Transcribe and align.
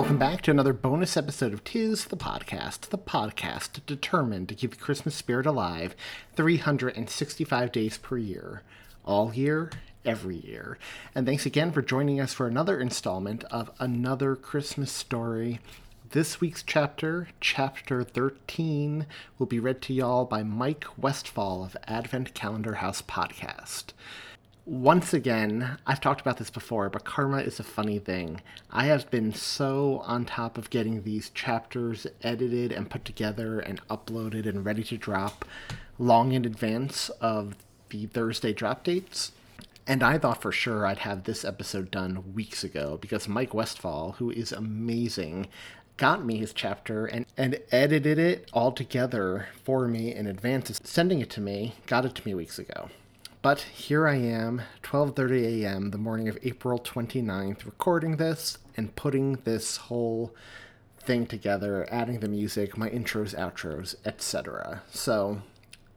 Welcome 0.00 0.16
back 0.16 0.40
to 0.42 0.50
another 0.50 0.72
bonus 0.72 1.18
episode 1.18 1.52
of 1.52 1.62
Tis 1.62 2.06
the 2.06 2.16
Podcast, 2.16 2.88
the 2.88 2.96
podcast 2.96 3.84
determined 3.84 4.48
to 4.48 4.54
keep 4.54 4.70
the 4.70 4.80
Christmas 4.80 5.14
spirit 5.14 5.44
alive 5.44 5.94
365 6.36 7.70
days 7.70 7.98
per 7.98 8.16
year, 8.16 8.62
all 9.04 9.34
year, 9.34 9.70
every 10.02 10.36
year. 10.36 10.78
And 11.14 11.26
thanks 11.26 11.44
again 11.44 11.70
for 11.70 11.82
joining 11.82 12.18
us 12.18 12.32
for 12.32 12.46
another 12.46 12.80
installment 12.80 13.44
of 13.50 13.70
Another 13.78 14.36
Christmas 14.36 14.90
Story. 14.90 15.60
This 16.12 16.40
week's 16.40 16.62
chapter, 16.62 17.28
chapter 17.38 18.02
13, 18.02 19.04
will 19.38 19.46
be 19.46 19.58
read 19.58 19.82
to 19.82 19.92
y'all 19.92 20.24
by 20.24 20.42
Mike 20.42 20.86
Westfall 20.96 21.62
of 21.62 21.76
Advent 21.86 22.32
Calendar 22.32 22.76
House 22.76 23.02
Podcast 23.02 23.92
once 24.66 25.14
again, 25.14 25.78
I've 25.86 26.00
talked 26.00 26.20
about 26.20 26.36
this 26.36 26.50
before, 26.50 26.90
but 26.90 27.04
karma 27.04 27.38
is 27.38 27.58
a 27.58 27.64
funny 27.64 27.98
thing. 27.98 28.40
I 28.70 28.84
have 28.86 29.10
been 29.10 29.32
so 29.32 30.02
on 30.04 30.24
top 30.24 30.58
of 30.58 30.70
getting 30.70 31.02
these 31.02 31.30
chapters 31.30 32.06
edited 32.22 32.70
and 32.70 32.90
put 32.90 33.04
together 33.04 33.60
and 33.60 33.86
uploaded 33.88 34.46
and 34.46 34.64
ready 34.64 34.84
to 34.84 34.98
drop 34.98 35.44
long 35.98 36.32
in 36.32 36.44
advance 36.44 37.08
of 37.20 37.56
the 37.88 38.06
Thursday 38.06 38.52
drop 38.52 38.84
dates. 38.84 39.32
And 39.86 40.02
I 40.02 40.18
thought 40.18 40.42
for 40.42 40.52
sure 40.52 40.86
I'd 40.86 40.98
have 40.98 41.24
this 41.24 41.44
episode 41.44 41.90
done 41.90 42.34
weeks 42.34 42.62
ago 42.62 42.98
because 43.00 43.26
Mike 43.26 43.54
Westfall, 43.54 44.12
who 44.18 44.30
is 44.30 44.52
amazing, 44.52 45.48
got 45.96 46.24
me 46.24 46.36
his 46.38 46.52
chapter 46.52 47.06
and, 47.06 47.26
and 47.36 47.58
edited 47.72 48.18
it 48.18 48.48
all 48.52 48.72
together 48.72 49.48
for 49.64 49.88
me 49.88 50.14
in 50.14 50.26
advance 50.26 50.70
of 50.70 50.78
sending 50.84 51.20
it 51.20 51.30
to 51.30 51.40
me, 51.40 51.74
got 51.86 52.04
it 52.04 52.14
to 52.14 52.26
me 52.26 52.34
weeks 52.34 52.58
ago. 52.58 52.88
But 53.42 53.60
here 53.60 54.06
I 54.06 54.16
am, 54.16 54.60
12:30 54.82 55.62
a.m. 55.62 55.92
the 55.92 55.98
morning 55.98 56.28
of 56.28 56.36
April 56.42 56.78
29th, 56.78 57.64
recording 57.64 58.18
this 58.18 58.58
and 58.76 58.94
putting 58.94 59.36
this 59.44 59.78
whole 59.78 60.34
thing 60.98 61.24
together, 61.24 61.88
adding 61.90 62.20
the 62.20 62.28
music, 62.28 62.76
my 62.76 62.90
intros, 62.90 63.34
outros, 63.34 63.94
etc. 64.04 64.82
So, 64.90 65.40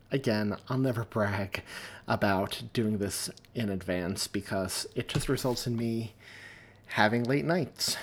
again, 0.09 0.55
I'll 0.69 0.77
never 0.77 1.03
brag 1.03 1.64
about 2.08 2.64
doing 2.71 2.99
this 2.99 3.30
in 3.53 3.67
advance 3.67 4.27
because 4.27 4.88
it 4.95 5.09
just 5.09 5.27
results 5.27 5.67
in 5.67 5.75
me 5.75 6.14
having 6.88 7.23
late 7.23 7.44
nights. 7.44 7.97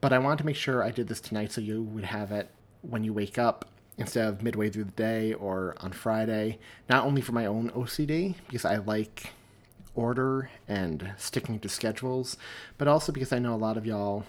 But 0.00 0.14
I 0.14 0.18
wanted 0.18 0.38
to 0.38 0.46
make 0.46 0.56
sure 0.56 0.82
I 0.82 0.92
did 0.92 1.08
this 1.08 1.20
tonight 1.20 1.52
so 1.52 1.60
you 1.60 1.82
would 1.82 2.04
have 2.04 2.32
it 2.32 2.48
when 2.80 3.04
you 3.04 3.12
wake 3.12 3.36
up 3.36 3.66
instead 3.98 4.28
of 4.28 4.42
midway 4.42 4.70
through 4.70 4.84
the 4.84 4.92
day 4.92 5.32
or 5.34 5.74
on 5.80 5.92
Friday, 5.92 6.58
not 6.88 7.04
only 7.04 7.20
for 7.20 7.32
my 7.32 7.46
own 7.46 7.70
OCD, 7.70 8.36
because 8.46 8.64
I 8.64 8.76
like 8.76 9.32
order 9.94 10.50
and 10.68 11.12
sticking 11.16 11.58
to 11.58 11.68
schedules, 11.68 12.36
but 12.78 12.88
also 12.88 13.12
because 13.12 13.32
I 13.32 13.40
know 13.40 13.54
a 13.54 13.56
lot 13.56 13.76
of 13.76 13.84
y'all 13.84 14.24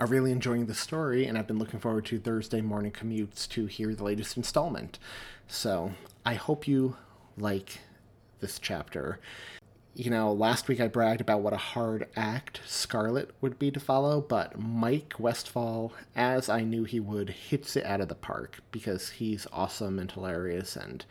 are 0.00 0.06
really 0.06 0.32
enjoying 0.32 0.66
the 0.66 0.74
story 0.74 1.26
and 1.26 1.38
I've 1.38 1.46
been 1.46 1.58
looking 1.58 1.78
forward 1.78 2.04
to 2.06 2.18
Thursday 2.18 2.60
morning 2.60 2.90
commutes 2.90 3.48
to 3.50 3.66
hear 3.66 3.94
the 3.94 4.04
latest 4.04 4.36
installment. 4.36 4.98
So 5.46 5.92
I 6.26 6.34
hope 6.34 6.66
you 6.66 6.96
like 7.38 7.78
this 8.40 8.58
chapter 8.58 9.20
you 9.94 10.10
know, 10.10 10.32
last 10.32 10.68
week 10.68 10.80
I 10.80 10.88
bragged 10.88 11.20
about 11.20 11.42
what 11.42 11.52
a 11.52 11.58
hard 11.58 12.08
act 12.16 12.60
Scarlet 12.66 13.30
would 13.40 13.58
be 13.58 13.70
to 13.70 13.80
follow, 13.80 14.20
but 14.20 14.58
Mike 14.58 15.14
Westfall, 15.18 15.92
as 16.16 16.48
I 16.48 16.62
knew 16.62 16.84
he 16.84 17.00
would, 17.00 17.30
hits 17.30 17.76
it 17.76 17.84
out 17.84 18.00
of 18.00 18.08
the 18.08 18.14
park 18.14 18.60
because 18.70 19.10
he's 19.10 19.46
awesome 19.52 19.98
and 19.98 20.10
hilarious, 20.10 20.76
and 20.76 21.04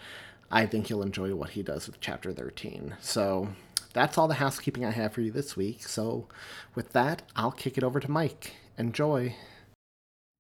I 0.50 0.66
think 0.66 0.90
you'll 0.90 1.04
enjoy 1.04 1.36
what 1.36 1.52
he 1.52 1.62
does 1.62 1.88
with 1.88 2.00
Chapter 2.02 2.34
13. 2.34 2.96
So 3.00 3.50
that's 3.94 4.18
all 4.18 4.28
the 4.28 4.36
housekeeping 4.36 4.84
I 4.84 4.92
have 4.92 5.14
for 5.14 5.22
you 5.22 5.32
this 5.32 5.56
week. 5.56 5.84
So 5.84 6.28
with 6.74 6.92
that, 6.94 7.22
I'll 7.36 7.52
kick 7.52 7.78
it 7.78 7.84
over 7.84 8.00
to 8.00 8.10
Mike. 8.12 8.56
Enjoy. 8.78 9.36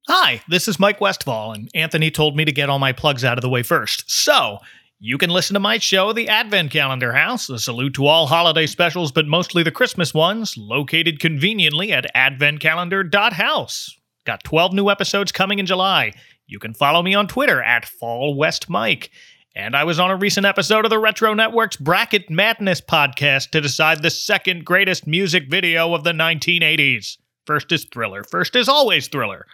Hi, 0.07 0.41
this 0.49 0.67
is 0.67 0.79
Mike 0.79 0.99
Westfall, 0.99 1.53
and 1.53 1.69
Anthony 1.75 2.09
told 2.09 2.35
me 2.35 2.43
to 2.43 2.51
get 2.51 2.69
all 2.69 2.79
my 2.79 2.91
plugs 2.91 3.23
out 3.23 3.37
of 3.37 3.43
the 3.43 3.49
way 3.49 3.61
first. 3.61 4.09
So, 4.09 4.57
you 5.03 5.17
can 5.17 5.31
listen 5.31 5.55
to 5.55 5.59
my 5.59 5.79
show, 5.79 6.13
The 6.13 6.29
Advent 6.29 6.69
Calendar 6.69 7.13
House, 7.13 7.49
a 7.49 7.57
salute 7.57 7.95
to 7.95 8.05
all 8.05 8.27
holiday 8.27 8.67
specials, 8.67 9.11
but 9.11 9.25
mostly 9.25 9.63
the 9.63 9.71
Christmas 9.71 10.13
ones, 10.13 10.55
located 10.55 11.19
conveniently 11.19 11.91
at 11.91 12.05
adventcalendar.house. 12.15 13.97
Got 14.27 14.43
12 14.43 14.73
new 14.73 14.91
episodes 14.91 15.31
coming 15.31 15.57
in 15.57 15.65
July. 15.65 16.13
You 16.45 16.59
can 16.59 16.75
follow 16.75 17.01
me 17.01 17.15
on 17.15 17.27
Twitter 17.27 17.63
at 17.63 17.89
FallWestMike. 17.99 19.09
And 19.55 19.75
I 19.75 19.85
was 19.85 19.99
on 19.99 20.11
a 20.11 20.15
recent 20.15 20.45
episode 20.45 20.85
of 20.85 20.91
the 20.91 20.99
Retro 20.99 21.33
Network's 21.33 21.77
Bracket 21.77 22.29
Madness 22.29 22.79
podcast 22.79 23.49
to 23.49 23.59
decide 23.59 24.03
the 24.03 24.11
second 24.11 24.65
greatest 24.65 25.07
music 25.07 25.49
video 25.49 25.95
of 25.95 26.03
the 26.03 26.13
1980s. 26.13 27.17
First 27.47 27.71
is 27.71 27.85
Thriller. 27.85 28.23
First 28.23 28.55
is 28.55 28.69
always 28.69 29.07
Thriller. 29.07 29.47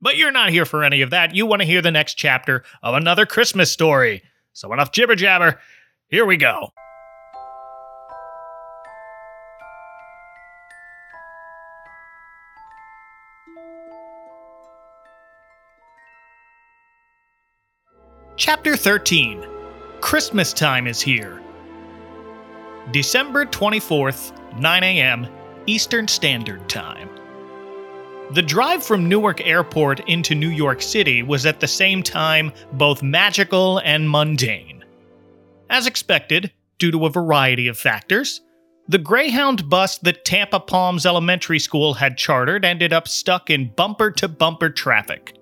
But 0.00 0.16
you're 0.16 0.32
not 0.32 0.50
here 0.50 0.66
for 0.66 0.82
any 0.82 1.02
of 1.02 1.10
that. 1.10 1.36
You 1.36 1.46
want 1.46 1.62
to 1.62 1.68
hear 1.68 1.82
the 1.82 1.92
next 1.92 2.14
chapter 2.14 2.64
of 2.82 2.96
another 2.96 3.26
Christmas 3.26 3.70
story. 3.70 4.22
So 4.52 4.72
enough 4.72 4.92
jibber 4.92 5.14
jabber. 5.14 5.60
Here 6.08 6.26
we 6.26 6.36
go. 6.36 6.72
Chapter 18.36 18.76
13 18.76 19.46
Christmas 20.00 20.52
Time 20.52 20.86
is 20.86 21.00
Here. 21.00 21.40
December 22.90 23.46
24th, 23.46 24.32
9 24.58 24.82
a.m., 24.82 25.28
Eastern 25.66 26.08
Standard 26.08 26.68
Time. 26.68 27.08
The 28.32 28.40
drive 28.40 28.82
from 28.82 29.10
Newark 29.10 29.46
Airport 29.46 30.08
into 30.08 30.34
New 30.34 30.48
York 30.48 30.80
City 30.80 31.22
was 31.22 31.44
at 31.44 31.60
the 31.60 31.68
same 31.68 32.02
time 32.02 32.50
both 32.72 33.02
magical 33.02 33.76
and 33.84 34.08
mundane. 34.08 34.82
As 35.68 35.86
expected, 35.86 36.50
due 36.78 36.90
to 36.92 37.04
a 37.04 37.10
variety 37.10 37.68
of 37.68 37.76
factors, 37.76 38.40
the 38.88 38.96
Greyhound 38.96 39.68
bus 39.68 39.98
that 39.98 40.24
Tampa 40.24 40.60
Palms 40.60 41.04
Elementary 41.04 41.58
School 41.58 41.92
had 41.92 42.16
chartered 42.16 42.64
ended 42.64 42.94
up 42.94 43.06
stuck 43.06 43.50
in 43.50 43.70
bumper 43.76 44.10
to 44.12 44.28
bumper 44.28 44.70
traffic. 44.70 45.36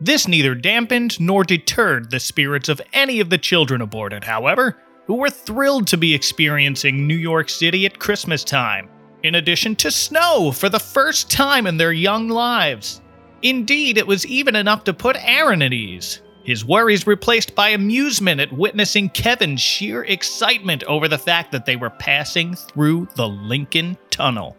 This 0.00 0.28
neither 0.28 0.54
dampened 0.54 1.18
nor 1.18 1.42
deterred 1.42 2.12
the 2.12 2.20
spirits 2.20 2.68
of 2.68 2.80
any 2.92 3.18
of 3.18 3.30
the 3.30 3.38
children 3.38 3.80
aboard 3.80 4.12
it, 4.12 4.22
however, 4.22 4.76
who 5.06 5.14
were 5.14 5.30
thrilled 5.30 5.88
to 5.88 5.96
be 5.96 6.14
experiencing 6.14 7.04
New 7.04 7.16
York 7.16 7.48
City 7.48 7.84
at 7.84 7.98
Christmas 7.98 8.44
time 8.44 8.88
in 9.22 9.34
addition 9.34 9.74
to 9.76 9.90
snow 9.90 10.52
for 10.52 10.68
the 10.68 10.78
first 10.78 11.30
time 11.30 11.66
in 11.66 11.76
their 11.76 11.92
young 11.92 12.28
lives. 12.28 13.00
Indeed, 13.42 13.98
it 13.98 14.06
was 14.06 14.26
even 14.26 14.56
enough 14.56 14.84
to 14.84 14.94
put 14.94 15.16
Aaron 15.20 15.62
at 15.62 15.72
ease, 15.72 16.22
his 16.44 16.64
worries 16.64 17.06
replaced 17.06 17.54
by 17.54 17.68
amusement 17.68 18.40
at 18.40 18.52
witnessing 18.52 19.10
Kevin's 19.10 19.60
sheer 19.60 20.04
excitement 20.04 20.82
over 20.84 21.08
the 21.08 21.18
fact 21.18 21.52
that 21.52 21.66
they 21.66 21.76
were 21.76 21.90
passing 21.90 22.54
through 22.54 23.08
the 23.16 23.28
Lincoln 23.28 23.96
Tunnel. 24.10 24.56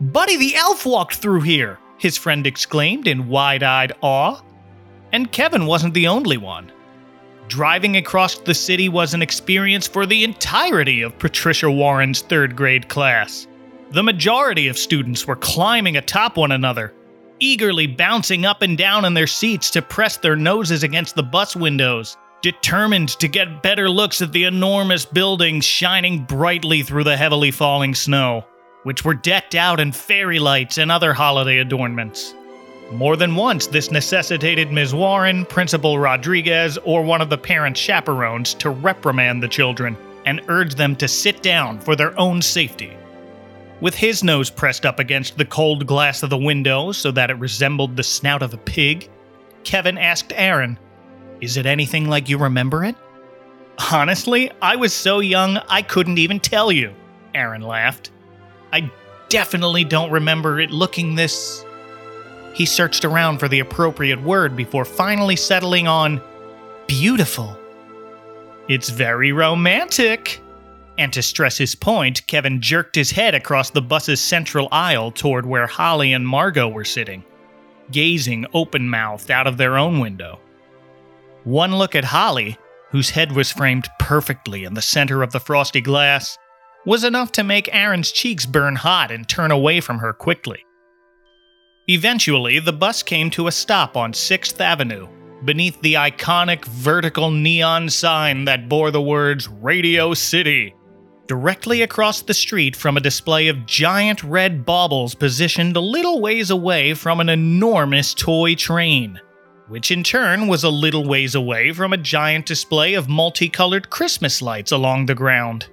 Buddy 0.00 0.36
the 0.36 0.54
elf 0.56 0.86
walked 0.86 1.16
through 1.16 1.40
here, 1.40 1.78
his 1.98 2.16
friend 2.16 2.46
exclaimed 2.46 3.06
in 3.06 3.28
wide 3.28 3.62
eyed 3.62 3.92
awe. 4.02 4.40
And 5.12 5.32
Kevin 5.32 5.66
wasn't 5.66 5.94
the 5.94 6.08
only 6.08 6.36
one. 6.36 6.70
Driving 7.48 7.96
across 7.96 8.38
the 8.38 8.54
city 8.54 8.88
was 8.88 9.14
an 9.14 9.22
experience 9.22 9.86
for 9.86 10.04
the 10.04 10.24
entirety 10.24 11.02
of 11.02 11.18
Patricia 11.18 11.70
Warren's 11.70 12.22
third 12.22 12.56
grade 12.56 12.88
class. 12.88 13.46
The 13.92 14.02
majority 14.02 14.66
of 14.66 14.76
students 14.76 15.26
were 15.26 15.36
climbing 15.36 15.96
atop 15.96 16.36
one 16.36 16.50
another, 16.50 16.92
eagerly 17.38 17.86
bouncing 17.86 18.44
up 18.44 18.62
and 18.62 18.76
down 18.76 19.04
in 19.04 19.14
their 19.14 19.28
seats 19.28 19.70
to 19.70 19.82
press 19.82 20.16
their 20.16 20.34
noses 20.34 20.82
against 20.82 21.14
the 21.14 21.22
bus 21.22 21.54
windows, 21.54 22.16
determined 22.42 23.10
to 23.10 23.28
get 23.28 23.62
better 23.62 23.88
looks 23.88 24.20
at 24.20 24.32
the 24.32 24.44
enormous 24.44 25.04
buildings 25.04 25.64
shining 25.64 26.24
brightly 26.24 26.82
through 26.82 27.04
the 27.04 27.16
heavily 27.16 27.52
falling 27.52 27.94
snow, 27.94 28.44
which 28.82 29.04
were 29.04 29.14
decked 29.14 29.54
out 29.54 29.78
in 29.78 29.92
fairy 29.92 30.40
lights 30.40 30.78
and 30.78 30.90
other 30.90 31.14
holiday 31.14 31.58
adornments. 31.58 32.34
More 32.90 33.16
than 33.16 33.36
once, 33.36 33.68
this 33.68 33.92
necessitated 33.92 34.72
Ms. 34.72 34.94
Warren, 34.94 35.44
Principal 35.46 35.98
Rodriguez, 35.98 36.76
or 36.84 37.02
one 37.02 37.20
of 37.20 37.30
the 37.30 37.38
parents' 37.38 37.80
chaperones 37.80 38.52
to 38.54 38.70
reprimand 38.70 39.42
the 39.42 39.48
children 39.48 39.96
and 40.24 40.42
urge 40.48 40.74
them 40.74 40.96
to 40.96 41.06
sit 41.06 41.40
down 41.42 41.78
for 41.78 41.94
their 41.94 42.18
own 42.18 42.42
safety. 42.42 42.96
With 43.80 43.94
his 43.94 44.24
nose 44.24 44.48
pressed 44.48 44.86
up 44.86 44.98
against 44.98 45.36
the 45.36 45.44
cold 45.44 45.86
glass 45.86 46.22
of 46.22 46.30
the 46.30 46.38
window 46.38 46.92
so 46.92 47.10
that 47.10 47.30
it 47.30 47.34
resembled 47.34 47.96
the 47.96 48.02
snout 48.02 48.42
of 48.42 48.54
a 48.54 48.58
pig, 48.58 49.10
Kevin 49.64 49.98
asked 49.98 50.32
Aaron, 50.34 50.78
Is 51.40 51.56
it 51.56 51.66
anything 51.66 52.08
like 52.08 52.28
you 52.28 52.38
remember 52.38 52.84
it? 52.84 52.96
Honestly, 53.92 54.50
I 54.62 54.76
was 54.76 54.94
so 54.94 55.20
young 55.20 55.58
I 55.68 55.82
couldn't 55.82 56.18
even 56.18 56.40
tell 56.40 56.72
you, 56.72 56.94
Aaron 57.34 57.60
laughed. 57.60 58.10
I 58.72 58.90
definitely 59.28 59.84
don't 59.84 60.10
remember 60.10 60.58
it 60.58 60.70
looking 60.70 61.14
this. 61.14 61.64
He 62.54 62.64
searched 62.64 63.04
around 63.04 63.38
for 63.38 63.48
the 63.48 63.60
appropriate 63.60 64.22
word 64.22 64.56
before 64.56 64.86
finally 64.86 65.36
settling 65.36 65.86
on 65.86 66.22
beautiful. 66.86 67.58
It's 68.68 68.88
very 68.88 69.32
romantic. 69.32 70.40
And 70.98 71.12
to 71.12 71.22
stress 71.22 71.58
his 71.58 71.74
point, 71.74 72.26
Kevin 72.26 72.60
jerked 72.60 72.94
his 72.94 73.10
head 73.10 73.34
across 73.34 73.70
the 73.70 73.82
bus's 73.82 74.20
central 74.20 74.68
aisle 74.72 75.10
toward 75.10 75.44
where 75.44 75.66
Holly 75.66 76.12
and 76.12 76.26
Margot 76.26 76.68
were 76.68 76.84
sitting, 76.84 77.24
gazing 77.90 78.46
open 78.54 78.88
mouthed 78.88 79.30
out 79.30 79.46
of 79.46 79.58
their 79.58 79.76
own 79.76 80.00
window. 80.00 80.40
One 81.44 81.76
look 81.76 81.94
at 81.94 82.04
Holly, 82.04 82.56
whose 82.90 83.10
head 83.10 83.32
was 83.32 83.52
framed 83.52 83.88
perfectly 83.98 84.64
in 84.64 84.74
the 84.74 84.82
center 84.82 85.22
of 85.22 85.32
the 85.32 85.40
frosty 85.40 85.80
glass, 85.80 86.38
was 86.86 87.04
enough 87.04 87.32
to 87.32 87.44
make 87.44 87.74
Aaron's 87.74 88.12
cheeks 88.12 88.46
burn 88.46 88.76
hot 88.76 89.10
and 89.10 89.28
turn 89.28 89.50
away 89.50 89.80
from 89.80 89.98
her 89.98 90.12
quickly. 90.12 90.64
Eventually, 91.88 92.58
the 92.58 92.72
bus 92.72 93.02
came 93.02 93.28
to 93.30 93.48
a 93.48 93.52
stop 93.52 93.96
on 93.96 94.12
6th 94.12 94.60
Avenue, 94.60 95.08
beneath 95.44 95.80
the 95.82 95.94
iconic 95.94 96.64
vertical 96.64 97.30
neon 97.30 97.90
sign 97.90 98.44
that 98.44 98.68
bore 98.68 98.90
the 98.90 99.02
words 99.02 99.48
Radio 99.48 100.14
City. 100.14 100.74
Directly 101.26 101.82
across 101.82 102.22
the 102.22 102.34
street 102.34 102.76
from 102.76 102.96
a 102.96 103.00
display 103.00 103.48
of 103.48 103.66
giant 103.66 104.22
red 104.22 104.64
baubles 104.64 105.16
positioned 105.16 105.76
a 105.76 105.80
little 105.80 106.20
ways 106.20 106.50
away 106.50 106.94
from 106.94 107.18
an 107.18 107.28
enormous 107.28 108.14
toy 108.14 108.54
train, 108.54 109.20
which 109.66 109.90
in 109.90 110.04
turn 110.04 110.46
was 110.46 110.62
a 110.62 110.70
little 110.70 111.04
ways 111.04 111.34
away 111.34 111.72
from 111.72 111.92
a 111.92 111.96
giant 111.96 112.46
display 112.46 112.94
of 112.94 113.08
multicolored 113.08 113.90
Christmas 113.90 114.40
lights 114.40 114.70
along 114.70 115.06
the 115.06 115.16
ground. 115.16 115.66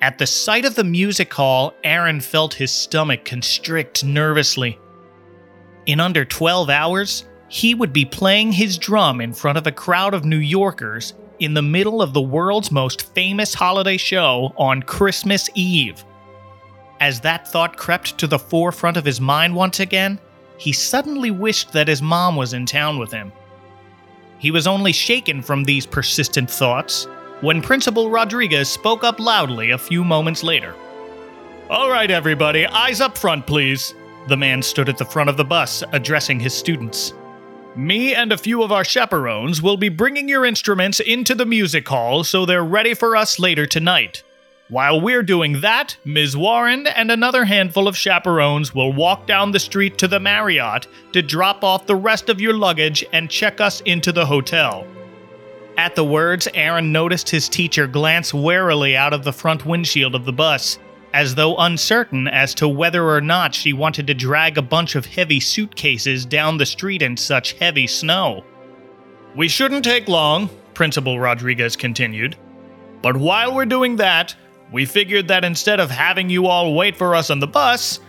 At 0.00 0.18
the 0.18 0.26
sight 0.26 0.64
of 0.64 0.74
the 0.74 0.84
music 0.84 1.32
hall, 1.32 1.72
Aaron 1.84 2.20
felt 2.20 2.54
his 2.54 2.72
stomach 2.72 3.24
constrict 3.24 4.04
nervously. 4.04 4.80
In 5.86 6.00
under 6.00 6.24
12 6.24 6.70
hours, 6.70 7.24
he 7.46 7.76
would 7.76 7.92
be 7.92 8.04
playing 8.04 8.50
his 8.50 8.78
drum 8.78 9.20
in 9.20 9.32
front 9.32 9.58
of 9.58 9.68
a 9.68 9.72
crowd 9.72 10.12
of 10.12 10.24
New 10.24 10.38
Yorkers 10.38 11.14
in 11.38 11.54
the 11.54 11.62
middle 11.62 12.02
of 12.02 12.12
the 12.12 12.20
world's 12.20 12.70
most 12.70 13.14
famous 13.14 13.54
holiday 13.54 13.96
show 13.96 14.52
on 14.56 14.82
Christmas 14.82 15.48
Eve. 15.54 16.04
As 17.00 17.20
that 17.20 17.46
thought 17.48 17.76
crept 17.76 18.18
to 18.18 18.26
the 18.26 18.38
forefront 18.38 18.96
of 18.96 19.04
his 19.04 19.20
mind 19.20 19.54
once 19.54 19.80
again, 19.80 20.18
he 20.58 20.72
suddenly 20.72 21.30
wished 21.30 21.72
that 21.72 21.88
his 21.88 22.00
mom 22.00 22.36
was 22.36 22.54
in 22.54 22.64
town 22.64 22.98
with 22.98 23.12
him. 23.12 23.32
He 24.38 24.50
was 24.50 24.66
only 24.66 24.92
shaken 24.92 25.42
from 25.42 25.64
these 25.64 25.86
persistent 25.86 26.50
thoughts 26.50 27.06
when 27.40 27.60
Principal 27.60 28.10
Rodriguez 28.10 28.68
spoke 28.68 29.04
up 29.04 29.20
loudly 29.20 29.70
a 29.70 29.78
few 29.78 30.04
moments 30.04 30.42
later. 30.42 30.74
All 31.68 31.90
right, 31.90 32.10
everybody, 32.10 32.66
eyes 32.66 33.00
up 33.00 33.18
front, 33.18 33.46
please. 33.46 33.94
The 34.28 34.36
man 34.36 34.62
stood 34.62 34.88
at 34.88 34.98
the 34.98 35.04
front 35.04 35.28
of 35.28 35.36
the 35.36 35.44
bus, 35.44 35.82
addressing 35.92 36.40
his 36.40 36.54
students. 36.54 37.12
Me 37.76 38.14
and 38.14 38.32
a 38.32 38.38
few 38.38 38.62
of 38.62 38.72
our 38.72 38.84
chaperones 38.84 39.60
will 39.60 39.76
be 39.76 39.90
bringing 39.90 40.30
your 40.30 40.46
instruments 40.46 40.98
into 40.98 41.34
the 41.34 41.44
music 41.44 41.86
hall 41.86 42.24
so 42.24 42.46
they're 42.46 42.64
ready 42.64 42.94
for 42.94 43.14
us 43.14 43.38
later 43.38 43.66
tonight. 43.66 44.22
While 44.70 45.02
we're 45.02 45.22
doing 45.22 45.60
that, 45.60 45.94
Ms. 46.02 46.38
Warren 46.38 46.86
and 46.86 47.10
another 47.10 47.44
handful 47.44 47.86
of 47.86 47.94
chaperones 47.94 48.74
will 48.74 48.94
walk 48.94 49.26
down 49.26 49.50
the 49.52 49.60
street 49.60 49.98
to 49.98 50.08
the 50.08 50.18
Marriott 50.18 50.86
to 51.12 51.20
drop 51.20 51.62
off 51.62 51.86
the 51.86 51.96
rest 51.96 52.30
of 52.30 52.40
your 52.40 52.54
luggage 52.54 53.04
and 53.12 53.28
check 53.28 53.60
us 53.60 53.82
into 53.82 54.10
the 54.10 54.24
hotel. 54.24 54.86
At 55.76 55.94
the 55.94 56.04
words, 56.04 56.48
Aaron 56.54 56.90
noticed 56.90 57.28
his 57.28 57.46
teacher 57.46 57.86
glance 57.86 58.32
warily 58.32 58.96
out 58.96 59.12
of 59.12 59.22
the 59.22 59.34
front 59.34 59.66
windshield 59.66 60.14
of 60.14 60.24
the 60.24 60.32
bus 60.32 60.78
as 61.12 61.34
though 61.34 61.56
uncertain 61.56 62.28
as 62.28 62.54
to 62.54 62.68
whether 62.68 63.08
or 63.08 63.20
not 63.20 63.54
she 63.54 63.72
wanted 63.72 64.06
to 64.06 64.14
drag 64.14 64.58
a 64.58 64.62
bunch 64.62 64.94
of 64.94 65.06
heavy 65.06 65.40
suitcases 65.40 66.26
down 66.26 66.58
the 66.58 66.66
street 66.66 67.02
in 67.02 67.16
such 67.16 67.54
heavy 67.54 67.86
snow. 67.86 68.44
We 69.34 69.48
shouldn't 69.48 69.84
take 69.84 70.08
long, 70.08 70.50
Principal 70.74 71.18
Rodriguez 71.18 71.76
continued. 71.76 72.36
But 73.02 73.16
while 73.16 73.54
we're 73.54 73.66
doing 73.66 73.96
that, 73.96 74.34
we 74.72 74.84
figured 74.84 75.28
that 75.28 75.44
instead 75.44 75.80
of 75.80 75.90
having 75.90 76.28
you 76.28 76.46
all 76.46 76.74
wait 76.74 76.96
for 76.96 77.14
us 77.14 77.30
on 77.30 77.38
the 77.38 77.46
bus, 77.46 78.00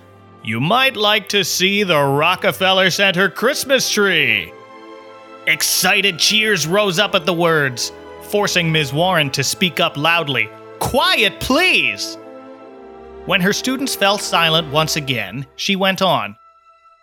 you 0.44 0.60
might 0.60 0.96
like 0.96 1.30
to 1.30 1.44
see 1.44 1.84
the 1.84 2.02
Rockefeller 2.02 2.90
Center 2.90 3.30
Christmas 3.30 3.90
tree. 3.90 4.52
Excited 5.46 6.20
cheers 6.20 6.68
rose 6.68 7.00
up 7.00 7.16
at 7.16 7.26
the 7.26 7.34
words, 7.34 7.92
forcing 8.24 8.72
Ms. 8.72 8.92
Warren 8.92 9.30
to 9.32 9.44
speak 9.44 9.80
up 9.80 9.98
loudly. 9.98 10.50
Quiet, 10.80 11.40
please! 11.40 12.18
When 13.28 13.42
her 13.42 13.52
students 13.52 13.94
fell 13.94 14.18
silent 14.18 14.72
once 14.72 14.96
again, 14.96 15.46
she 15.58 15.76
went 15.76 16.02
on 16.02 16.38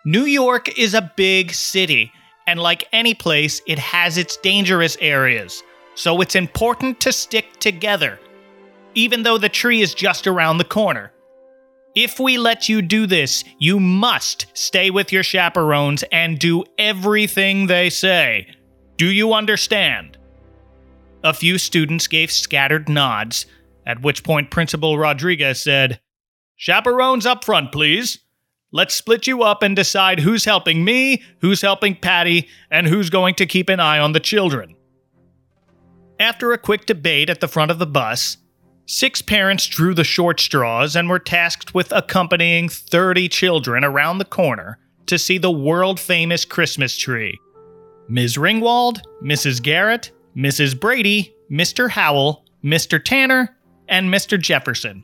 New 0.05 0.23
York 0.25 0.75
is 0.75 0.95
a 0.95 1.11
big 1.15 1.53
city, 1.53 2.11
and 2.47 2.59
like 2.59 2.87
any 2.91 3.13
place, 3.13 3.61
it 3.67 3.77
has 3.77 4.17
its 4.17 4.35
dangerous 4.37 4.97
areas, 4.99 5.61
so 5.93 6.21
it's 6.21 6.33
important 6.33 6.99
to 7.01 7.13
stick 7.13 7.59
together, 7.59 8.19
even 8.95 9.21
though 9.21 9.37
the 9.37 9.49
tree 9.49 9.83
is 9.83 9.93
just 9.93 10.25
around 10.25 10.57
the 10.57 10.63
corner. 10.63 11.11
If 11.93 12.19
we 12.19 12.39
let 12.39 12.67
you 12.69 12.81
do 12.81 13.05
this, 13.05 13.43
you 13.59 13.79
must 13.79 14.47
stay 14.55 14.89
with 14.89 15.11
your 15.11 15.23
chaperones 15.23 16.03
and 16.11 16.39
do 16.39 16.63
everything 16.79 17.67
they 17.67 17.91
say. 17.91 18.47
Do 18.97 19.05
you 19.05 19.33
understand? 19.35 20.17
A 21.23 21.35
few 21.35 21.59
students 21.59 22.07
gave 22.07 22.31
scattered 22.31 22.89
nods, 22.89 23.45
at 23.85 24.01
which 24.01 24.23
point 24.23 24.49
Principal 24.49 24.97
Rodriguez 24.97 25.61
said, 25.61 25.99
Chaperones 26.55 27.25
up 27.25 27.43
front, 27.43 27.71
please. 27.71 28.19
Let's 28.71 28.95
split 28.95 29.27
you 29.27 29.43
up 29.43 29.63
and 29.63 29.75
decide 29.75 30.19
who's 30.19 30.45
helping 30.45 30.83
me, 30.83 31.23
who's 31.39 31.61
helping 31.61 31.95
Patty, 31.95 32.49
and 32.69 32.87
who's 32.87 33.09
going 33.09 33.35
to 33.35 33.45
keep 33.45 33.69
an 33.69 33.79
eye 33.79 33.99
on 33.99 34.13
the 34.13 34.19
children. 34.19 34.75
After 36.19 36.51
a 36.51 36.57
quick 36.57 36.85
debate 36.85 37.29
at 37.29 37.41
the 37.41 37.47
front 37.47 37.71
of 37.71 37.79
the 37.79 37.85
bus, 37.85 38.37
six 38.85 39.21
parents 39.21 39.65
drew 39.67 39.93
the 39.93 40.03
short 40.03 40.39
straws 40.39 40.95
and 40.95 41.09
were 41.09 41.19
tasked 41.19 41.73
with 41.73 41.91
accompanying 41.91 42.69
30 42.69 43.29
children 43.29 43.83
around 43.83 44.17
the 44.17 44.25
corner 44.25 44.79
to 45.07 45.19
see 45.19 45.37
the 45.37 45.51
world 45.51 45.99
famous 45.99 46.45
Christmas 46.45 46.97
tree. 46.97 47.37
Ms. 48.07 48.37
Ringwald, 48.37 49.01
Mrs. 49.23 49.61
Garrett, 49.61 50.11
Mrs. 50.35 50.79
Brady, 50.79 51.33
Mr. 51.51 51.89
Howell, 51.89 52.45
Mr. 52.63 53.03
Tanner, 53.03 53.55
and 53.87 54.13
Mr. 54.13 54.39
Jefferson. 54.39 55.03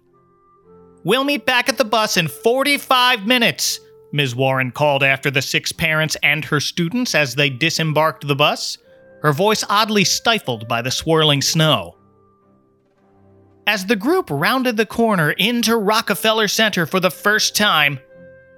We'll 1.03 1.23
meet 1.23 1.45
back 1.45 1.67
at 1.67 1.77
the 1.77 1.85
bus 1.85 2.17
in 2.17 2.27
45 2.27 3.25
minutes, 3.25 3.79
Ms. 4.11 4.35
Warren 4.35 4.71
called 4.71 5.03
after 5.03 5.31
the 5.31 5.41
six 5.41 5.71
parents 5.71 6.15
and 6.21 6.45
her 6.45 6.59
students 6.59 7.15
as 7.15 7.33
they 7.33 7.49
disembarked 7.49 8.27
the 8.27 8.35
bus, 8.35 8.77
her 9.23 9.33
voice 9.33 9.63
oddly 9.67 10.03
stifled 10.03 10.67
by 10.67 10.81
the 10.81 10.91
swirling 10.91 11.41
snow. 11.41 11.95
As 13.65 13.85
the 13.85 13.95
group 13.95 14.27
rounded 14.29 14.77
the 14.77 14.85
corner 14.85 15.31
into 15.31 15.75
Rockefeller 15.77 16.47
Center 16.47 16.85
for 16.85 16.99
the 16.99 17.11
first 17.11 17.55
time, 17.55 17.99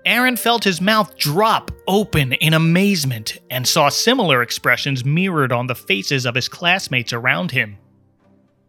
Aaron 0.05 0.35
felt 0.35 0.65
his 0.65 0.81
mouth 0.81 1.15
drop 1.17 1.71
open 1.87 2.33
in 2.33 2.53
amazement 2.53 3.37
and 3.49 3.65
saw 3.65 3.87
similar 3.87 4.41
expressions 4.41 5.05
mirrored 5.05 5.53
on 5.53 5.67
the 5.67 5.75
faces 5.75 6.25
of 6.25 6.35
his 6.35 6.49
classmates 6.49 7.13
around 7.13 7.51
him. 7.51 7.77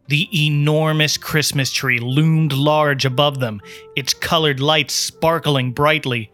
The 0.08 0.28
enormous 0.46 1.16
Christmas 1.16 1.72
tree 1.72 1.98
loomed 1.98 2.52
large 2.52 3.04
above 3.04 3.40
them, 3.40 3.60
its 3.96 4.12
colored 4.12 4.60
lights 4.60 4.92
sparkling 4.92 5.72
brightly, 5.72 6.30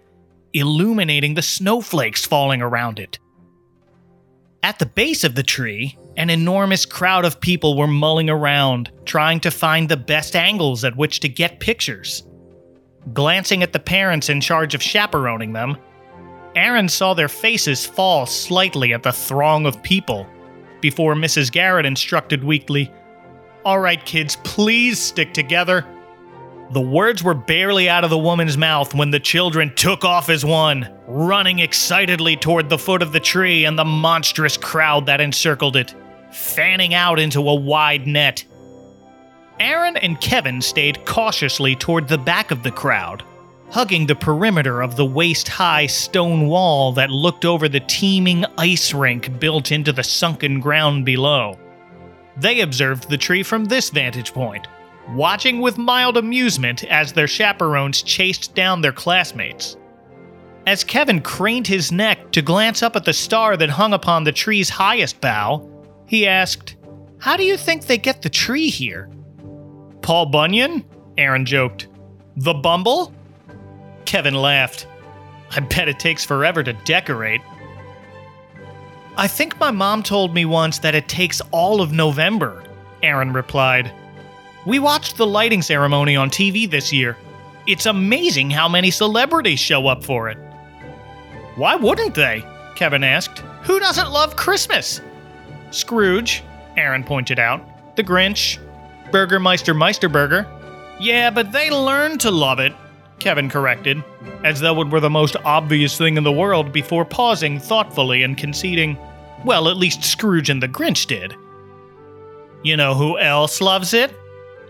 illuminating 0.52 1.34
the 1.34 1.42
snowflakes 1.42 2.26
falling 2.26 2.62
around 2.62 2.98
it. 2.98 3.18
At 4.62 4.78
the 4.78 4.86
base 4.86 5.24
of 5.24 5.36
the 5.36 5.42
tree, 5.42 5.96
an 6.16 6.30
enormous 6.30 6.84
crowd 6.84 7.24
of 7.24 7.40
people 7.40 7.76
were 7.76 7.86
mulling 7.86 8.28
around, 8.28 8.90
trying 9.04 9.40
to 9.40 9.50
find 9.50 9.88
the 9.88 9.96
best 9.96 10.34
angles 10.34 10.84
at 10.84 10.96
which 10.96 11.20
to 11.20 11.28
get 11.28 11.60
pictures. 11.60 12.24
Glancing 13.14 13.62
at 13.62 13.72
the 13.72 13.78
parents 13.78 14.28
in 14.28 14.40
charge 14.40 14.74
of 14.74 14.82
chaperoning 14.82 15.52
them, 15.52 15.78
Aaron 16.56 16.88
saw 16.88 17.14
their 17.14 17.28
faces 17.28 17.86
fall 17.86 18.26
slightly 18.26 18.92
at 18.92 19.04
the 19.04 19.12
throng 19.12 19.64
of 19.64 19.82
people 19.82 20.26
before 20.80 21.14
Mrs. 21.14 21.52
Garrett 21.52 21.86
instructed 21.86 22.42
weakly, 22.42 22.90
All 23.64 23.78
right, 23.78 24.02
kids, 24.04 24.36
please 24.36 24.98
stick 24.98 25.34
together. 25.34 25.86
The 26.72 26.80
words 26.80 27.22
were 27.22 27.34
barely 27.34 27.88
out 27.88 28.04
of 28.04 28.10
the 28.10 28.16
woman's 28.16 28.56
mouth 28.56 28.94
when 28.94 29.10
the 29.10 29.20
children 29.20 29.74
took 29.74 30.04
off 30.04 30.30
as 30.30 30.44
one, 30.44 30.88
running 31.06 31.58
excitedly 31.58 32.36
toward 32.36 32.68
the 32.68 32.78
foot 32.78 33.02
of 33.02 33.12
the 33.12 33.20
tree 33.20 33.64
and 33.64 33.78
the 33.78 33.84
monstrous 33.84 34.56
crowd 34.56 35.06
that 35.06 35.20
encircled 35.20 35.76
it, 35.76 35.94
fanning 36.32 36.94
out 36.94 37.18
into 37.18 37.40
a 37.48 37.54
wide 37.54 38.06
net. 38.06 38.44
Aaron 39.58 39.98
and 39.98 40.20
Kevin 40.20 40.62
stayed 40.62 41.04
cautiously 41.04 41.76
toward 41.76 42.08
the 42.08 42.16
back 42.16 42.50
of 42.50 42.62
the 42.62 42.70
crowd, 42.70 43.24
hugging 43.68 44.06
the 44.06 44.14
perimeter 44.14 44.80
of 44.80 44.96
the 44.96 45.04
waist 45.04 45.48
high 45.48 45.86
stone 45.86 46.46
wall 46.46 46.92
that 46.92 47.10
looked 47.10 47.44
over 47.44 47.68
the 47.68 47.80
teeming 47.80 48.46
ice 48.56 48.94
rink 48.94 49.38
built 49.38 49.70
into 49.70 49.92
the 49.92 50.04
sunken 50.04 50.60
ground 50.60 51.04
below. 51.04 51.58
They 52.40 52.60
observed 52.60 53.08
the 53.08 53.18
tree 53.18 53.42
from 53.42 53.66
this 53.66 53.90
vantage 53.90 54.32
point 54.32 54.66
watching 55.14 55.60
with 55.60 55.78
mild 55.78 56.16
amusement 56.16 56.84
as 56.84 57.12
their 57.12 57.26
chaperones 57.26 58.02
chased 58.02 58.54
down 58.54 58.80
their 58.80 58.92
classmates. 58.92 59.76
As 60.66 60.84
Kevin 60.84 61.20
craned 61.20 61.66
his 61.66 61.90
neck 61.90 62.30
to 62.32 62.42
glance 62.42 62.82
up 62.82 62.94
at 62.96 63.04
the 63.04 63.12
star 63.12 63.56
that 63.56 63.70
hung 63.70 63.92
upon 63.92 64.24
the 64.24 64.32
tree's 64.32 64.68
highest 64.68 65.20
bough, 65.20 65.68
he 66.06 66.26
asked, 66.26 66.76
How 67.18 67.36
do 67.36 67.44
you 67.44 67.56
think 67.56 67.86
they 67.86 67.98
get 67.98 68.22
the 68.22 68.28
tree 68.28 68.70
here? 68.70 69.10
Paul 70.02 70.26
Bunyan? 70.26 70.84
Aaron 71.18 71.44
joked. 71.44 71.88
The 72.36 72.54
Bumble? 72.54 73.12
Kevin 74.04 74.34
laughed. 74.34 74.86
I 75.50 75.60
bet 75.60 75.88
it 75.88 75.98
takes 75.98 76.24
forever 76.24 76.62
to 76.62 76.72
decorate. 76.72 77.40
I 79.20 79.28
think 79.28 79.60
my 79.60 79.70
mom 79.70 80.02
told 80.02 80.32
me 80.32 80.46
once 80.46 80.78
that 80.78 80.94
it 80.94 81.06
takes 81.06 81.42
all 81.50 81.82
of 81.82 81.92
November, 81.92 82.64
Aaron 83.02 83.34
replied. 83.34 83.92
We 84.64 84.78
watched 84.78 85.18
the 85.18 85.26
lighting 85.26 85.60
ceremony 85.60 86.16
on 86.16 86.30
TV 86.30 86.68
this 86.68 86.90
year. 86.90 87.18
It's 87.66 87.84
amazing 87.84 88.48
how 88.48 88.66
many 88.66 88.90
celebrities 88.90 89.60
show 89.60 89.88
up 89.88 90.02
for 90.02 90.30
it. 90.30 90.38
Why 91.56 91.76
wouldn't 91.76 92.14
they? 92.14 92.42
Kevin 92.76 93.04
asked. 93.04 93.40
Who 93.64 93.78
doesn't 93.78 94.10
love 94.10 94.36
Christmas? 94.36 95.02
Scrooge, 95.70 96.42
Aaron 96.78 97.04
pointed 97.04 97.38
out. 97.38 97.60
The 97.96 98.04
Grinch. 98.04 98.58
Burgermeister 99.12 99.74
Meisterburger. 99.74 100.46
Yeah, 100.98 101.28
but 101.28 101.52
they 101.52 101.68
learn 101.68 102.16
to 102.20 102.30
love 102.30 102.58
it, 102.58 102.72
Kevin 103.20 103.48
corrected, 103.48 104.02
as 104.44 104.60
though 104.60 104.80
it 104.80 104.88
were 104.88 105.00
the 105.00 105.10
most 105.10 105.36
obvious 105.44 105.96
thing 105.96 106.16
in 106.16 106.24
the 106.24 106.32
world 106.32 106.72
before 106.72 107.04
pausing 107.04 107.60
thoughtfully 107.60 108.22
and 108.22 108.36
conceding, 108.36 108.98
well, 109.44 109.68
at 109.68 109.76
least 109.76 110.02
Scrooge 110.02 110.50
and 110.50 110.62
the 110.62 110.68
Grinch 110.68 111.06
did. 111.06 111.34
You 112.62 112.76
know 112.76 112.94
who 112.94 113.18
else 113.18 113.60
loves 113.60 113.94
it? 113.94 114.14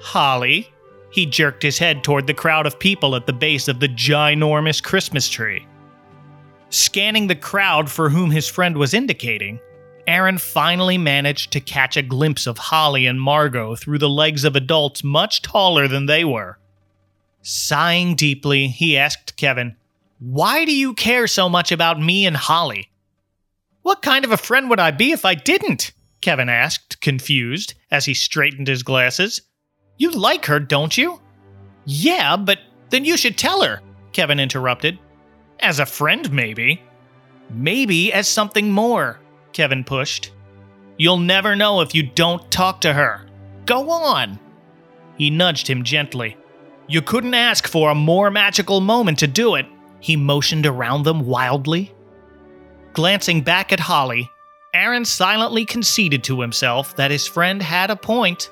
Holly. 0.01 0.73
He 1.11 1.27
jerked 1.27 1.63
his 1.63 1.79
head 1.79 2.05
toward 2.05 2.27
the 2.27 2.35
crowd 2.35 2.67
of 2.67 2.79
people 2.79 3.17
at 3.17 3.27
the 3.27 3.33
base 3.33 3.67
of 3.67 3.81
the 3.81 3.89
ginormous 3.89 4.81
Christmas 4.83 5.29
tree. 5.29 5.67
Scanning 6.69 7.27
the 7.27 7.35
crowd 7.35 7.91
for 7.91 8.09
whom 8.09 8.31
his 8.31 8.49
friend 8.49 8.77
was 8.77 8.95
indicating, 8.95 9.59
Aaron 10.07 10.39
finally 10.39 10.99
managed 10.99 11.53
to 11.53 11.61
catch 11.61 11.97
a 11.97 12.03
glimpse 12.03 12.47
of 12.47 12.59
Holly 12.59 13.07
and 13.07 13.21
Margot 13.21 13.75
through 13.75 13.99
the 13.99 14.09
legs 14.09 14.45
of 14.45 14.55
adults 14.55 15.03
much 15.03 15.43
taller 15.43 15.89
than 15.89 16.07
they 16.07 16.25
were. 16.25 16.60
Sighing 17.43 18.17
deeply, 18.17 18.69
he 18.69 18.97
asked 18.97 19.37
Kevin, 19.37 19.77
Why 20.19 20.65
do 20.65 20.75
you 20.75 20.95
care 20.95 21.27
so 21.27 21.49
much 21.49 21.73
about 21.73 22.01
me 22.01 22.27
and 22.27 22.37
Holly? 22.37 22.91
What 23.83 24.03
kind 24.03 24.25
of 24.25 24.33
a 24.33 24.37
friend 24.37 24.69
would 24.69 24.81
I 24.81 24.91
be 24.91 25.13
if 25.13 25.25
I 25.25 25.35
didn't? 25.35 25.93
Kevin 26.21 26.51
asked, 26.51 27.01
confused, 27.01 27.75
as 27.91 28.05
he 28.05 28.13
straightened 28.13 28.69
his 28.69 28.83
glasses. 28.83 29.41
You 29.97 30.11
like 30.11 30.45
her, 30.47 30.61
don't 30.61 30.97
you? 30.97 31.21
Yeah, 31.87 32.37
but 32.37 32.59
then 32.91 33.05
you 33.05 33.17
should 33.17 33.39
tell 33.39 33.63
her, 33.63 33.81
Kevin 34.13 34.39
interrupted. 34.39 34.99
As 35.61 35.79
a 35.79 35.87
friend, 35.87 36.31
maybe. 36.31 36.83
Maybe 37.51 38.13
as 38.13 38.29
something 38.29 38.71
more, 38.71 39.19
Kevin 39.53 39.83
pushed. 39.83 40.31
You'll 40.99 41.19
never 41.19 41.57
know 41.57 41.81
if 41.81 41.95
you 41.95 42.03
don't 42.03 42.51
talk 42.51 42.83
to 42.83 42.93
her. 42.93 43.27
Go 43.65 43.91
on. 43.91 44.39
He 45.17 45.31
nudged 45.31 45.67
him 45.67 45.83
gently. 45.83 46.37
You 46.91 47.01
couldn't 47.01 47.35
ask 47.35 47.69
for 47.69 47.89
a 47.91 47.95
more 47.95 48.33
magical 48.33 48.81
moment 48.81 49.21
to 49.21 49.29
do 49.29 49.55
it. 49.55 49.65
He 50.01 50.17
motioned 50.17 50.67
around 50.67 51.05
them 51.05 51.25
wildly. 51.25 51.95
Glancing 52.95 53.43
back 53.43 53.73
at 53.73 53.79
Holly, 53.79 54.29
Aaron 54.75 55.05
silently 55.05 55.65
conceded 55.65 56.25
to 56.25 56.41
himself 56.41 56.97
that 56.97 57.13
his 57.13 57.29
friend 57.29 57.63
had 57.63 57.91
a 57.91 57.97
point. 57.97 58.51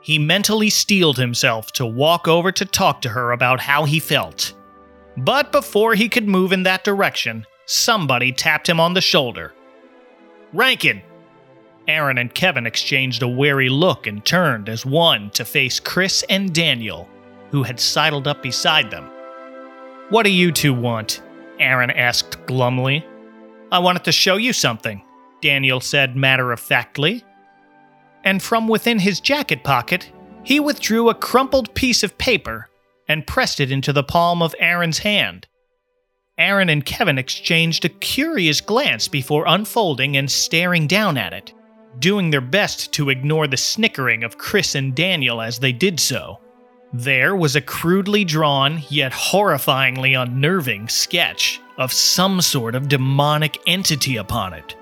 He 0.00 0.18
mentally 0.18 0.68
steeled 0.68 1.16
himself 1.16 1.70
to 1.74 1.86
walk 1.86 2.26
over 2.26 2.50
to 2.50 2.64
talk 2.64 3.02
to 3.02 3.10
her 3.10 3.30
about 3.30 3.60
how 3.60 3.84
he 3.84 4.00
felt. 4.00 4.52
But 5.16 5.52
before 5.52 5.94
he 5.94 6.08
could 6.08 6.26
move 6.26 6.52
in 6.52 6.64
that 6.64 6.82
direction, 6.82 7.46
somebody 7.66 8.32
tapped 8.32 8.68
him 8.68 8.80
on 8.80 8.94
the 8.94 9.00
shoulder. 9.00 9.54
Rankin! 10.52 11.02
Aaron 11.86 12.18
and 12.18 12.34
Kevin 12.34 12.66
exchanged 12.66 13.22
a 13.22 13.28
wary 13.28 13.68
look 13.68 14.08
and 14.08 14.24
turned 14.24 14.68
as 14.68 14.84
one 14.84 15.30
to 15.30 15.44
face 15.44 15.78
Chris 15.78 16.24
and 16.28 16.52
Daniel, 16.52 17.08
who 17.50 17.62
had 17.62 17.80
sidled 17.80 18.28
up 18.28 18.42
beside 18.42 18.90
them. 18.90 19.10
What 20.08 20.24
do 20.24 20.30
you 20.30 20.52
two 20.52 20.74
want? 20.74 21.22
Aaron 21.58 21.90
asked 21.90 22.46
glumly. 22.46 23.04
I 23.70 23.78
wanted 23.78 24.04
to 24.04 24.12
show 24.12 24.36
you 24.36 24.52
something, 24.52 25.02
Daniel 25.40 25.80
said 25.80 26.16
matter 26.16 26.52
of 26.52 26.60
factly 26.60 27.24
and 28.24 28.42
from 28.42 28.68
within 28.68 28.98
his 28.98 29.20
jacket 29.20 29.64
pocket, 29.64 30.10
he 30.42 30.60
withdrew 30.60 31.08
a 31.08 31.14
crumpled 31.14 31.74
piece 31.74 32.02
of 32.02 32.18
paper 32.18 32.68
and 33.08 33.26
pressed 33.26 33.60
it 33.60 33.72
into 33.72 33.92
the 33.92 34.02
palm 34.02 34.42
of 34.42 34.54
Aaron's 34.58 34.98
hand. 34.98 35.46
Aaron 36.38 36.68
and 36.68 36.86
Kevin 36.86 37.18
exchanged 37.18 37.84
a 37.84 37.90
curious 37.90 38.60
glance 38.60 39.08
before 39.08 39.44
unfolding 39.46 40.16
and 40.16 40.30
staring 40.30 40.86
down 40.86 41.18
at 41.18 41.32
it, 41.32 41.52
doing 41.98 42.30
their 42.30 42.40
best 42.40 42.92
to 42.92 43.10
ignore 43.10 43.46
the 43.46 43.56
snickering 43.56 44.24
of 44.24 44.38
Chris 44.38 44.74
and 44.74 44.94
Daniel 44.94 45.42
as 45.42 45.58
they 45.58 45.72
did 45.72 46.00
so. 46.00 46.40
There 46.92 47.36
was 47.36 47.54
a 47.54 47.60
crudely 47.60 48.24
drawn, 48.24 48.82
yet 48.88 49.12
horrifyingly 49.12 50.20
unnerving 50.20 50.88
sketch 50.88 51.60
of 51.78 51.92
some 51.92 52.40
sort 52.40 52.74
of 52.74 52.88
demonic 52.88 53.58
entity 53.66 54.16
upon 54.16 54.54
it. 54.54 54.74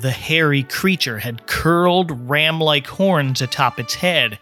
The 0.00 0.12
hairy 0.12 0.62
creature 0.62 1.18
had 1.18 1.46
curled 1.48 2.28
ram 2.28 2.60
like 2.60 2.86
horns 2.86 3.42
atop 3.42 3.80
its 3.80 3.94
head, 3.94 4.38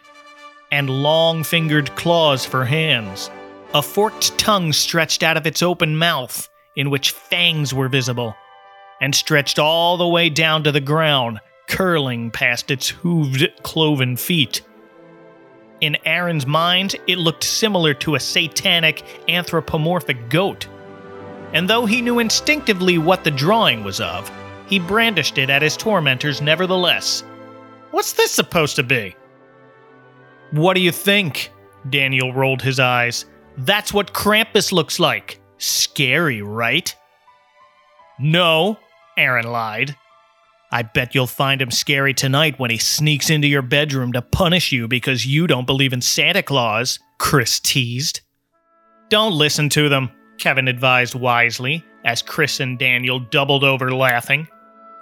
and 0.70 0.90
long 0.90 1.42
fingered 1.42 1.94
claws 1.96 2.44
for 2.44 2.66
hands. 2.66 3.30
A 3.72 3.80
forked 3.80 4.36
tongue 4.36 4.72
stretched 4.72 5.22
out 5.22 5.38
of 5.38 5.46
its 5.46 5.62
open 5.62 5.96
mouth, 5.96 6.50
in 6.76 6.90
which 6.90 7.12
fangs 7.12 7.72
were 7.72 7.88
visible, 7.88 8.36
and 9.00 9.14
stretched 9.14 9.58
all 9.58 9.96
the 9.96 10.06
way 10.06 10.28
down 10.28 10.64
to 10.64 10.72
the 10.72 10.80
ground, 10.80 11.40
curling 11.66 12.30
past 12.30 12.70
its 12.70 12.92
hooved, 12.92 13.62
cloven 13.62 14.16
feet. 14.16 14.60
In 15.84 15.98
Aaron's 16.06 16.46
mind, 16.46 16.96
it 17.06 17.18
looked 17.18 17.44
similar 17.44 17.92
to 17.92 18.14
a 18.14 18.18
satanic, 18.18 19.04
anthropomorphic 19.28 20.30
goat. 20.30 20.66
And 21.52 21.68
though 21.68 21.84
he 21.84 22.00
knew 22.00 22.20
instinctively 22.20 22.96
what 22.96 23.22
the 23.22 23.30
drawing 23.30 23.84
was 23.84 24.00
of, 24.00 24.32
he 24.66 24.78
brandished 24.78 25.36
it 25.36 25.50
at 25.50 25.60
his 25.60 25.76
tormentors 25.76 26.40
nevertheless. 26.40 27.22
What's 27.90 28.14
this 28.14 28.30
supposed 28.30 28.76
to 28.76 28.82
be? 28.82 29.14
What 30.52 30.72
do 30.72 30.80
you 30.80 30.90
think? 30.90 31.52
Daniel 31.90 32.32
rolled 32.32 32.62
his 32.62 32.80
eyes. 32.80 33.26
That's 33.58 33.92
what 33.92 34.14
Krampus 34.14 34.72
looks 34.72 34.98
like. 34.98 35.38
Scary, 35.58 36.40
right? 36.40 36.96
No, 38.18 38.78
Aaron 39.18 39.52
lied. 39.52 39.94
I 40.74 40.82
bet 40.82 41.14
you'll 41.14 41.28
find 41.28 41.62
him 41.62 41.70
scary 41.70 42.12
tonight 42.14 42.58
when 42.58 42.68
he 42.68 42.78
sneaks 42.78 43.30
into 43.30 43.46
your 43.46 43.62
bedroom 43.62 44.12
to 44.12 44.20
punish 44.20 44.72
you 44.72 44.88
because 44.88 45.24
you 45.24 45.46
don't 45.46 45.68
believe 45.68 45.92
in 45.92 46.00
Santa 46.00 46.42
Claus, 46.42 46.98
Chris 47.16 47.60
teased. 47.60 48.22
Don't 49.08 49.34
listen 49.34 49.68
to 49.68 49.88
them, 49.88 50.10
Kevin 50.36 50.66
advised 50.66 51.14
wisely, 51.14 51.84
as 52.04 52.22
Chris 52.22 52.58
and 52.58 52.76
Daniel 52.76 53.20
doubled 53.20 53.62
over 53.62 53.94
laughing. 53.94 54.48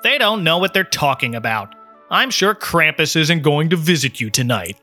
They 0.03 0.19
don't 0.19 0.45
know 0.45 0.59
what 0.59 0.75
they're 0.75 0.85
talking 0.85 1.35
about. 1.35 1.75
I'm 2.11 2.29
sure 2.29 2.55
Krampus 2.55 3.17
isn't 3.17 3.41
going 3.41 3.71
to 3.71 3.77
visit 3.77 4.21
you 4.21 4.29
tonight. 4.29 4.77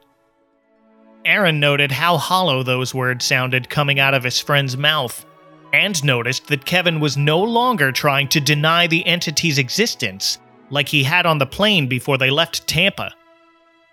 Aaron 1.23 1.59
noted 1.59 1.91
how 1.91 2.17
hollow 2.17 2.63
those 2.63 2.95
words 2.95 3.25
sounded 3.25 3.69
coming 3.69 3.99
out 3.99 4.15
of 4.15 4.23
his 4.23 4.39
friend's 4.39 4.75
mouth, 4.75 5.23
and 5.71 6.03
noticed 6.03 6.47
that 6.47 6.65
Kevin 6.65 6.99
was 6.99 7.15
no 7.15 7.39
longer 7.39 7.91
trying 7.91 8.27
to 8.29 8.39
deny 8.39 8.87
the 8.87 9.05
entity's 9.05 9.59
existence, 9.59 10.39
like 10.69 10.89
he 10.89 11.03
had 11.03 11.25
on 11.25 11.37
the 11.37 11.45
plane 11.45 11.87
before 11.87 12.17
they 12.17 12.29
left 12.29 12.67
Tampa. 12.67 13.13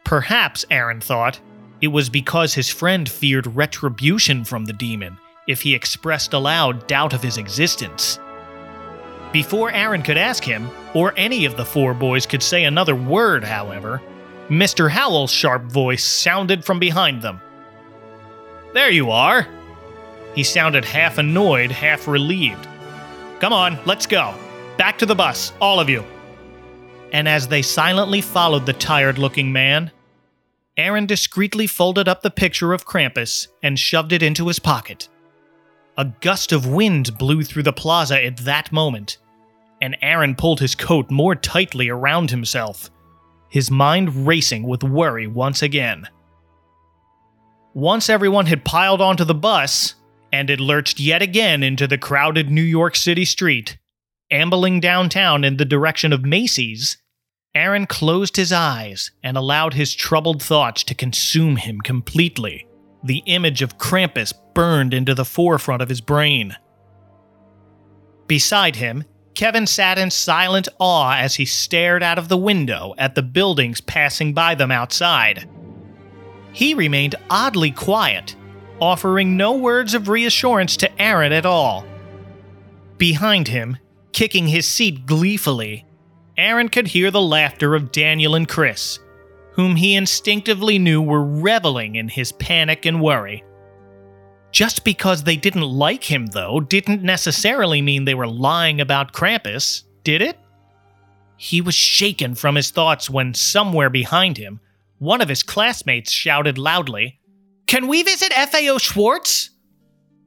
Perhaps, 0.05 0.65
Aaron 0.71 1.01
thought, 1.01 1.41
it 1.81 1.89
was 1.89 2.09
because 2.09 2.55
his 2.55 2.71
friend 2.71 3.09
feared 3.09 3.47
retribution 3.55 4.45
from 4.45 4.65
the 4.65 4.73
demon 4.73 5.19
if 5.47 5.63
he 5.63 5.75
expressed 5.75 6.33
aloud 6.33 6.87
doubt 6.87 7.13
of 7.13 7.23
his 7.23 7.37
existence. 7.37 8.19
Before 9.33 9.71
Aaron 9.71 10.03
could 10.03 10.17
ask 10.17 10.43
him, 10.43 10.71
or 10.95 11.13
any 11.17 11.45
of 11.45 11.57
the 11.57 11.65
four 11.65 11.95
boys 11.95 12.27
could 12.27 12.43
say 12.43 12.65
another 12.65 12.95
word, 12.95 13.45
however, 13.45 14.01
Mr. 14.49 14.89
Howell's 14.89 15.33
sharp 15.33 15.65
voice 15.65 16.05
sounded 16.05 16.65
from 16.65 16.79
behind 16.79 17.23
them. 17.23 17.41
There 18.73 18.91
you 18.91 19.11
are! 19.11 19.47
He 20.35 20.45
sounded 20.45 20.85
half 20.85 21.19
annoyed, 21.19 21.71
half 21.71 22.07
relieved. 22.07 22.67
Come 23.41 23.53
on, 23.53 23.79
let's 23.87 24.07
go. 24.07 24.35
Back 24.79 24.99
to 24.99 25.07
the 25.07 25.15
bus, 25.15 25.53
all 25.61 25.81
of 25.81 25.89
you. 25.89 26.05
And 27.17 27.27
as 27.27 27.49
they 27.49 27.63
silently 27.63 28.21
followed 28.21 28.67
the 28.67 28.75
tired 28.75 29.17
looking 29.17 29.51
man, 29.51 29.91
Aaron 30.77 31.07
discreetly 31.07 31.67
folded 31.67 32.09
up 32.09 32.21
the 32.21 32.31
picture 32.31 32.75
of 32.75 32.85
Krampus 32.85 33.49
and 33.63 33.79
shoved 33.79 34.13
it 34.13 34.23
into 34.23 34.49
his 34.49 34.59
pocket. 34.59 35.09
A 35.97 36.05
gust 36.21 36.53
of 36.53 36.67
wind 36.67 37.17
blew 37.17 37.43
through 37.43 37.63
the 37.63 37.73
plaza 37.73 38.23
at 38.23 38.37
that 38.45 38.71
moment, 38.71 39.17
and 39.81 39.97
Aaron 40.03 40.35
pulled 40.35 40.61
his 40.61 40.75
coat 40.75 41.11
more 41.11 41.35
tightly 41.35 41.89
around 41.89 42.31
himself, 42.31 42.91
his 43.49 43.71
mind 43.71 44.27
racing 44.27 44.65
with 44.65 44.85
worry 44.85 45.27
once 45.27 45.63
again. 45.63 46.07
Once 47.73 48.11
everyone 48.11 48.45
had 48.45 48.63
piled 48.63 49.01
onto 49.01 49.25
the 49.25 49.35
bus, 49.35 49.95
and 50.35 50.51
it 50.51 50.61
lurched 50.61 51.01
yet 51.01 51.23
again 51.23 51.63
into 51.63 51.87
the 51.87 51.97
crowded 51.97 52.51
New 52.51 52.61
York 52.61 52.95
City 52.95 53.25
street, 53.25 53.79
ambling 54.31 54.81
downtown 54.81 55.45
in 55.45 55.57
the 55.57 55.65
direction 55.65 56.13
of 56.13 56.23
Macy's, 56.23 56.99
Aaron 57.57 57.87
closed 57.87 58.37
his 58.37 58.53
eyes 58.53 59.13
and 59.23 59.35
allowed 59.35 59.73
his 59.73 59.95
troubled 59.95 60.43
thoughts 60.43 60.85
to 60.85 60.95
consume 60.95 61.57
him 61.57 61.81
completely. 61.81 62.67
The 63.03 63.23
image 63.25 63.63
of 63.63 63.79
Krampus 63.79 64.35
burned 64.55 64.93
into 64.93 65.15
the 65.15 65.25
forefront 65.25 65.81
of 65.81 65.89
his 65.89 66.03
brain. 66.03 66.55
Beside 68.27 68.77
him, 68.77 69.05
Kevin 69.35 69.67
sat 69.67 69.97
in 69.97 70.11
silent 70.11 70.69
awe 70.79 71.17
as 71.17 71.37
he 71.37 71.47
stared 71.47 72.03
out 72.03 72.19
of 72.19 72.29
the 72.29 72.37
window 72.37 72.95
at 72.99 73.15
the 73.15 73.23
buildings 73.23 73.81
passing 73.81 74.35
by 74.35 74.55
them 74.55 74.71
outside. 74.71 75.49
He 76.53 76.75
remained 76.75 77.15
oddly 77.31 77.71
quiet, 77.71 78.37
offering 78.83 79.39
no 79.39 79.57
words 79.57 79.95
of 79.95 80.11
reassurance 80.11 80.77
to 80.77 81.01
Aaron 81.01 81.33
at 81.33 81.47
all. 81.47 81.87
Behind 82.99 83.49
him, 83.49 83.79
kicking 84.13 84.47
his 84.47 84.69
seat 84.69 85.07
gleefully, 85.07 85.86
Aaron 86.39 86.69
could 86.69 86.87
hear 86.87 87.11
the 87.11 87.21
laughter 87.21 87.75
of 87.75 87.93
Daniel 87.93 88.35
and 88.35 88.49
Chris, 88.49 88.99
whom 89.53 89.77
he 89.77 89.95
instinctively 89.95 90.79
knew 90.79 91.01
were 91.01 91.25
reveling 91.25 91.95
in 91.95 92.09
his 92.09 92.33
panic 92.33 92.85
and 92.85 93.01
worry. 93.01 93.43
Just 94.53 94.85
because 94.85 95.23
they 95.23 95.37
didn't 95.37 95.63
like 95.63 96.05
him, 96.05 96.27
though, 96.27 96.61
didn't 96.61 97.03
necessarily 97.03 97.83
mean 97.83 98.05
they 98.05 98.15
were 98.15 98.27
lying 98.27 98.81
about 98.81 99.13
Krampus, 99.13 99.85
did 100.03 100.23
it? 100.23 100.39
He 101.37 101.61
was 101.61 101.75
shaken 101.75 102.35
from 102.35 102.55
his 102.55 102.71
thoughts 102.71 103.11
when, 103.11 103.35
somewhere 103.35 103.91
behind 103.91 104.39
him, 104.39 104.61
one 104.99 105.21
of 105.21 105.29
his 105.29 105.43
classmates 105.43 106.11
shouted 106.11 106.57
loudly, 106.59 107.21
Can 107.67 107.89
we 107.89 108.03
visit 108.03 108.33
FAO 108.33 108.79
Schwarz? 108.79 109.51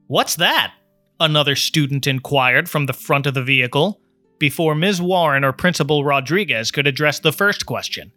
What's 0.06 0.36
that? 0.36 0.74
Another 1.18 1.56
student 1.56 2.06
inquired 2.06 2.68
from 2.68 2.86
the 2.86 2.92
front 2.92 3.26
of 3.26 3.34
the 3.34 3.42
vehicle, 3.42 3.99
before 4.40 4.74
Ms. 4.74 5.00
Warren 5.00 5.44
or 5.44 5.52
Principal 5.52 6.02
Rodriguez 6.02 6.72
could 6.72 6.88
address 6.88 7.20
the 7.20 7.30
first 7.32 7.66
question. 7.66 8.10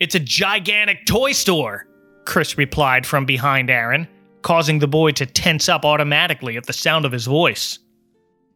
It's 0.00 0.16
a 0.16 0.20
gigantic 0.20 1.06
toy 1.06 1.30
store, 1.30 1.86
Chris 2.26 2.58
replied 2.58 3.06
from 3.06 3.24
behind 3.24 3.70
Aaron, 3.70 4.08
causing 4.42 4.80
the 4.80 4.88
boy 4.88 5.12
to 5.12 5.26
tense 5.26 5.68
up 5.68 5.84
automatically 5.84 6.56
at 6.56 6.66
the 6.66 6.72
sound 6.72 7.04
of 7.04 7.12
his 7.12 7.26
voice. 7.26 7.78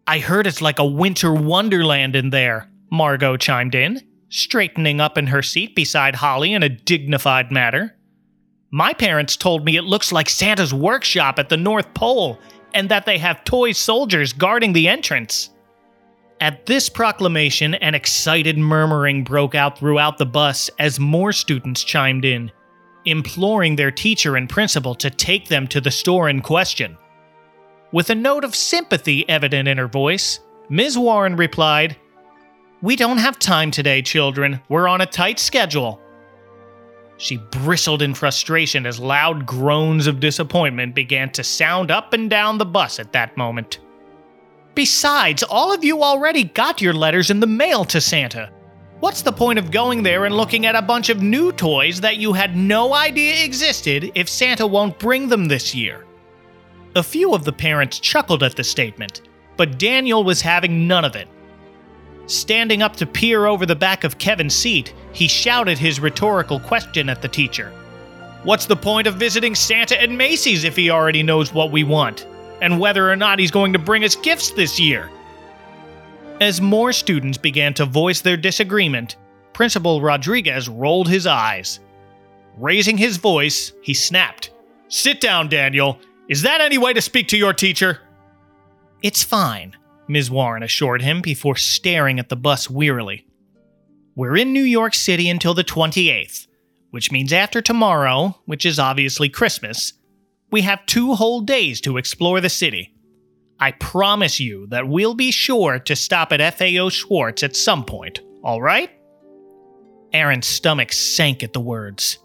I 0.08 0.18
heard 0.18 0.48
it's 0.48 0.62
like 0.62 0.80
a 0.80 0.84
winter 0.84 1.32
wonderland 1.32 2.16
in 2.16 2.30
there, 2.30 2.68
Margot 2.90 3.36
chimed 3.36 3.75
in, 3.76 4.00
straightening 4.28 5.00
up 5.00 5.16
in 5.18 5.28
her 5.28 5.42
seat 5.42 5.76
beside 5.76 6.16
Holly 6.16 6.52
in 6.52 6.62
a 6.62 6.68
dignified 6.68 7.52
manner. 7.52 7.96
My 8.72 8.92
parents 8.92 9.36
told 9.36 9.64
me 9.64 9.76
it 9.76 9.82
looks 9.82 10.10
like 10.10 10.28
Santa's 10.28 10.75
workshop 10.75 11.38
at 11.38 11.48
the 11.48 11.56
North 11.56 11.92
Pole 11.94 12.38
and 12.75 12.88
that 12.88 13.06
they 13.06 13.18
have 13.18 13.44
toy 13.44 13.72
soldiers 13.72 14.32
guarding 14.32 14.73
the 14.73 14.88
entrance. 14.88 15.50
At 16.40 16.66
this 16.66 16.90
proclamation, 16.90 17.75
an 17.76 17.94
excited 17.94 18.58
murmuring 18.58 19.25
broke 19.25 19.54
out 19.54 19.78
throughout 19.78 20.18
the 20.18 20.26
bus 20.26 20.68
as 20.78 21.00
more 21.00 21.32
students 21.32 21.82
chimed 21.82 22.26
in, 22.26 22.52
imploring 23.06 23.76
their 23.76 23.90
teacher 23.90 24.36
and 24.36 24.49
principal 24.49 24.94
to 24.96 25.08
take 25.08 25.49
them 25.49 25.66
to 25.68 25.80
the 25.80 25.90
store 25.90 26.28
in 26.28 26.42
question. 26.42 26.99
With 27.90 28.10
a 28.10 28.14
note 28.14 28.44
of 28.44 28.54
sympathy 28.54 29.26
evident 29.30 29.66
in 29.66 29.78
her 29.78 29.88
voice, 29.88 30.40
Ms. 30.68 30.99
Warren 30.99 31.36
replied, 31.36 31.96
We 32.82 32.96
don't 32.96 33.18
have 33.18 33.38
time 33.38 33.70
today, 33.70 34.02
children. 34.02 34.60
We're 34.68 34.88
on 34.88 35.00
a 35.00 35.06
tight 35.06 35.38
schedule. 35.38 36.02
She 37.16 37.38
bristled 37.38 38.02
in 38.02 38.12
frustration 38.12 38.84
as 38.84 39.00
loud 39.00 39.46
groans 39.46 40.06
of 40.06 40.20
disappointment 40.20 40.94
began 40.94 41.30
to 41.30 41.42
sound 41.42 41.90
up 41.90 42.12
and 42.12 42.28
down 42.28 42.58
the 42.58 42.66
bus 42.66 42.99
at 42.99 43.12
that 43.12 43.38
moment. 43.38 43.78
Besides, 44.76 45.43
all 45.43 45.73
of 45.73 45.82
you 45.82 46.02
already 46.02 46.45
got 46.45 46.82
your 46.82 46.93
letters 46.93 47.30
in 47.30 47.41
the 47.41 47.47
mail 47.47 47.82
to 47.86 47.99
Santa. 47.99 48.50
What's 49.00 49.23
the 49.23 49.32
point 49.32 49.58
of 49.58 49.71
going 49.71 50.02
there 50.02 50.26
and 50.26 50.36
looking 50.36 50.67
at 50.67 50.75
a 50.75 50.82
bunch 50.82 51.08
of 51.08 51.23
new 51.23 51.50
toys 51.50 52.02
that 52.02 52.19
you 52.19 52.34
had 52.34 52.58
no 52.58 52.93
idea 52.93 53.43
existed 53.43 54.12
if 54.15 54.28
Santa 54.28 54.67
won't 54.67 54.99
bring 54.99 55.30
them 55.30 55.47
this 55.47 55.75
year? 55.75 56.04
A 56.95 57.02
few 57.02 57.34
of 57.34 57.45
the 57.45 57.54
parents 57.54 57.99
chuckled 57.99 58.43
at 58.43 58.54
the 58.54 58.62
statement, 58.62 59.23
but 59.56 59.78
Daniel 59.78 60.23
was 60.23 60.43
having 60.43 60.86
none 60.86 61.06
of 61.06 61.17
it. 61.17 61.28
Standing 62.26 62.82
up 62.82 62.97
to 62.97 63.06
peer 63.06 63.47
over 63.47 63.65
the 63.65 63.75
back 63.75 64.04
of 64.04 64.19
Kevin's 64.19 64.54
seat, 64.54 64.93
he 65.12 65.26
shouted 65.26 65.78
his 65.78 66.00
rhetorical 66.00 66.60
question 66.60 67.08
at 67.08 67.23
the 67.23 67.28
teacher 67.28 67.71
What's 68.43 68.67
the 68.67 68.76
point 68.76 69.06
of 69.06 69.15
visiting 69.15 69.54
Santa 69.54 69.99
and 69.99 70.19
Macy's 70.19 70.65
if 70.65 70.76
he 70.76 70.91
already 70.91 71.23
knows 71.23 71.54
what 71.54 71.73
we 71.73 71.82
want? 71.82 72.26
And 72.60 72.80
whether 72.80 73.10
or 73.10 73.16
not 73.16 73.38
he's 73.38 73.50
going 73.50 73.73
to 73.73 73.78
bring 73.78 74.04
us 74.04 74.16
gifts 74.16 74.50
this 74.50 74.80
year? 74.80 75.10
As 76.40 76.60
more 76.60 76.92
students 76.92 77.38
began 77.38 77.75
to 77.75 77.86
voice 77.86 78.21
their 78.21 78.36
disagreement, 78.36 79.16
Principal 79.52 80.02
Rodriguez 80.02 80.69
rolled 80.69 81.08
his 81.08 81.26
eyes. 81.26 81.80
Raising 82.58 82.99
his 82.99 83.16
voice, 83.16 83.73
he 83.82 83.95
snapped, 83.95 84.50
Sit 84.88 85.21
down, 85.21 85.49
Daniel. 85.49 85.99
Is 86.28 86.42
that 86.42 86.60
any 86.60 86.78
way 86.78 86.92
to 86.92 87.00
speak 87.00 87.28
to 87.28 87.38
your 87.38 87.52
teacher? 87.52 88.00
It's 89.02 89.25
fine, 89.25 89.76
Ms. 90.08 90.30
Warren 90.30 90.62
assured 90.62 91.02
him 91.02 91.21
before 91.21 91.56
staring 91.56 92.19
at 92.19 92.28
the 92.28 92.36
bus 92.36 92.71
wearily. 92.71 93.26
We're 94.14 94.36
in 94.36 94.52
New 94.52 94.62
York 94.62 94.95
City 94.95 95.28
until 95.28 95.54
the 95.54 95.64
28th, 95.64 96.47
which 96.90 97.12
means 97.12 97.32
after 97.32 97.60
tomorrow, 97.60 98.38
which 98.47 98.64
is 98.64 98.78
obviously 98.78 99.28
Christmas, 99.28 99.92
we 100.56 100.62
have 100.62 100.86
two 100.86 101.12
whole 101.12 101.42
days 101.42 101.82
to 101.82 101.99
explore 101.99 102.40
the 102.40 102.49
city. 102.49 102.90
I 103.60 103.73
promise 103.73 104.40
you 104.40 104.66
that 104.69 104.88
we'll 104.88 105.12
be 105.12 105.30
sure 105.30 105.78
to 105.80 105.95
stop 105.95 106.32
at 106.32 106.54
FAO 106.54 106.88
Schwarz 106.88 107.42
at 107.42 107.54
some 107.54 107.84
point, 107.84 108.21
all 108.42 108.62
right? 108.62 108.88
Aaron's 110.14 110.47
stomach 110.47 110.95
sank 110.95 111.42
at 111.42 111.52
the 111.52 111.60
words. 111.60 112.16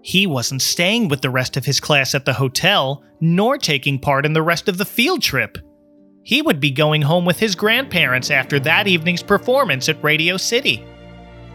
He 0.00 0.26
wasn't 0.26 0.62
staying 0.62 1.08
with 1.08 1.20
the 1.20 1.28
rest 1.28 1.58
of 1.58 1.66
his 1.66 1.78
class 1.78 2.14
at 2.14 2.24
the 2.24 2.32
hotel, 2.32 3.04
nor 3.20 3.58
taking 3.58 3.98
part 3.98 4.24
in 4.24 4.32
the 4.32 4.40
rest 4.40 4.70
of 4.70 4.78
the 4.78 4.86
field 4.86 5.20
trip. 5.20 5.58
He 6.22 6.40
would 6.40 6.60
be 6.60 6.70
going 6.70 7.02
home 7.02 7.26
with 7.26 7.38
his 7.38 7.54
grandparents 7.54 8.30
after 8.30 8.58
that 8.60 8.88
evening's 8.88 9.22
performance 9.22 9.90
at 9.90 10.02
Radio 10.02 10.38
City. 10.38 10.82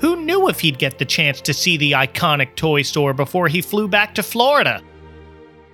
Who 0.02 0.18
knew 0.18 0.50
if 0.50 0.60
he'd 0.60 0.78
get 0.78 1.00
the 1.00 1.04
chance 1.06 1.42
to 1.42 1.52
see 1.52 1.78
the 1.78 1.94
iconic 1.94 2.54
toy 2.56 2.84
store 2.84 3.16
before 3.16 3.48
he 3.48 3.60
flew 3.64 3.88
back 3.88 4.14
to 4.14 4.22
Florida? 4.22 4.84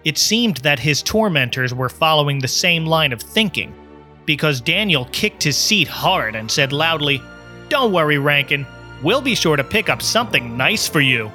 It 0.07 0.17
seemed 0.17 0.55
that 0.57 0.79
his 0.79 1.03
tormentors 1.03 1.73
were 1.73 1.89
following 1.89 2.39
the 2.39 2.47
same 2.47 2.85
line 2.85 3.11
of 3.11 3.21
thinking, 3.21 3.75
because 4.23 4.61
Daniel 4.61 5.03
kicked 5.11 5.43
his 5.43 5.57
seat 5.57 5.89
hard 5.89 6.33
and 6.33 6.49
said 6.49 6.71
loudly, 6.71 7.21
Don't 7.67 7.91
worry, 7.91 8.17
Rankin, 8.17 8.65
we'll 9.03 9.19
be 9.19 9.35
sure 9.35 9.57
to 9.57 9.65
pick 9.65 9.89
up 9.89 10.01
something 10.01 10.55
nice 10.55 10.87
for 10.87 11.01
you. 11.01 11.29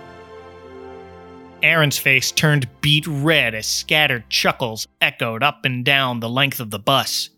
Aaron's 1.63 1.99
face 1.99 2.33
turned 2.33 2.67
beet 2.81 3.07
red 3.07 3.55
as 3.55 3.67
scattered 3.67 4.31
chuckles 4.31 4.89
echoed 5.03 5.43
up 5.43 5.67
and 5.67 5.85
down 5.85 6.21
the 6.21 6.31
length 6.31 6.59
of 6.59 6.71
the 6.71 6.79
bus. 6.79 7.29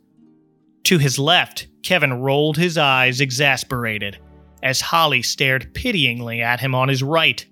To 0.84 0.98
his 0.98 1.18
left, 1.18 1.66
Kevin 1.82 2.12
rolled 2.20 2.58
his 2.58 2.78
eyes 2.78 3.20
exasperated 3.20 4.20
as 4.62 4.80
Holly 4.80 5.22
stared 5.22 5.74
pityingly 5.74 6.42
at 6.42 6.60
him 6.60 6.76
on 6.76 6.88
his 6.88 7.02
right. 7.02 7.44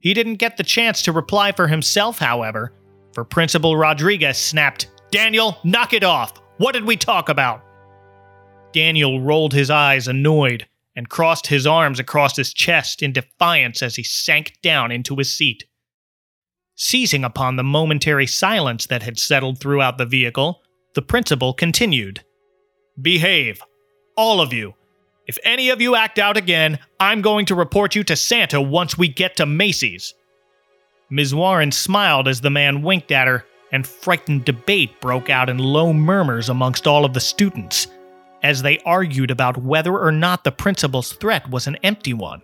He 0.00 0.12
didn't 0.12 0.40
get 0.40 0.56
the 0.56 0.64
chance 0.64 1.02
to 1.02 1.12
reply 1.12 1.52
for 1.52 1.68
himself, 1.68 2.18
however, 2.18 2.72
for 3.16 3.24
Principal 3.24 3.78
Rodriguez 3.78 4.36
snapped, 4.36 4.88
Daniel, 5.10 5.56
knock 5.64 5.94
it 5.94 6.04
off! 6.04 6.34
What 6.58 6.72
did 6.72 6.84
we 6.84 6.98
talk 6.98 7.30
about? 7.30 7.64
Daniel 8.74 9.22
rolled 9.22 9.54
his 9.54 9.70
eyes, 9.70 10.06
annoyed, 10.06 10.66
and 10.94 11.08
crossed 11.08 11.46
his 11.46 11.66
arms 11.66 11.98
across 11.98 12.36
his 12.36 12.52
chest 12.52 13.02
in 13.02 13.14
defiance 13.14 13.82
as 13.82 13.96
he 13.96 14.02
sank 14.02 14.58
down 14.62 14.92
into 14.92 15.16
his 15.16 15.32
seat. 15.32 15.64
Seizing 16.74 17.24
upon 17.24 17.56
the 17.56 17.64
momentary 17.64 18.26
silence 18.26 18.84
that 18.88 19.02
had 19.02 19.18
settled 19.18 19.58
throughout 19.58 19.96
the 19.96 20.04
vehicle, 20.04 20.60
the 20.94 21.00
principal 21.00 21.54
continued. 21.54 22.22
Behave. 23.00 23.62
All 24.18 24.42
of 24.42 24.52
you. 24.52 24.74
If 25.26 25.38
any 25.42 25.70
of 25.70 25.80
you 25.80 25.96
act 25.96 26.18
out 26.18 26.36
again, 26.36 26.78
I'm 27.00 27.22
going 27.22 27.46
to 27.46 27.54
report 27.54 27.94
you 27.94 28.04
to 28.04 28.14
Santa 28.14 28.60
once 28.60 28.98
we 28.98 29.08
get 29.08 29.36
to 29.36 29.46
Macy's. 29.46 30.12
Ms. 31.10 31.34
Warren 31.34 31.70
smiled 31.70 32.26
as 32.26 32.40
the 32.40 32.50
man 32.50 32.82
winked 32.82 33.12
at 33.12 33.28
her, 33.28 33.44
and 33.72 33.86
frightened 33.86 34.44
debate 34.44 35.00
broke 35.00 35.30
out 35.30 35.48
in 35.48 35.58
low 35.58 35.92
murmurs 35.92 36.48
amongst 36.48 36.86
all 36.86 37.04
of 37.04 37.14
the 37.14 37.20
students 37.20 37.88
as 38.42 38.62
they 38.62 38.78
argued 38.80 39.30
about 39.30 39.56
whether 39.56 39.98
or 39.98 40.12
not 40.12 40.44
the 40.44 40.52
principal's 40.52 41.12
threat 41.14 41.50
was 41.50 41.66
an 41.66 41.76
empty 41.82 42.14
one. 42.14 42.42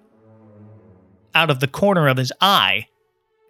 Out 1.35 1.51
of 1.51 1.61
the 1.61 1.69
corner 1.69 2.09
of 2.09 2.17
his 2.17 2.33
eye, 2.41 2.89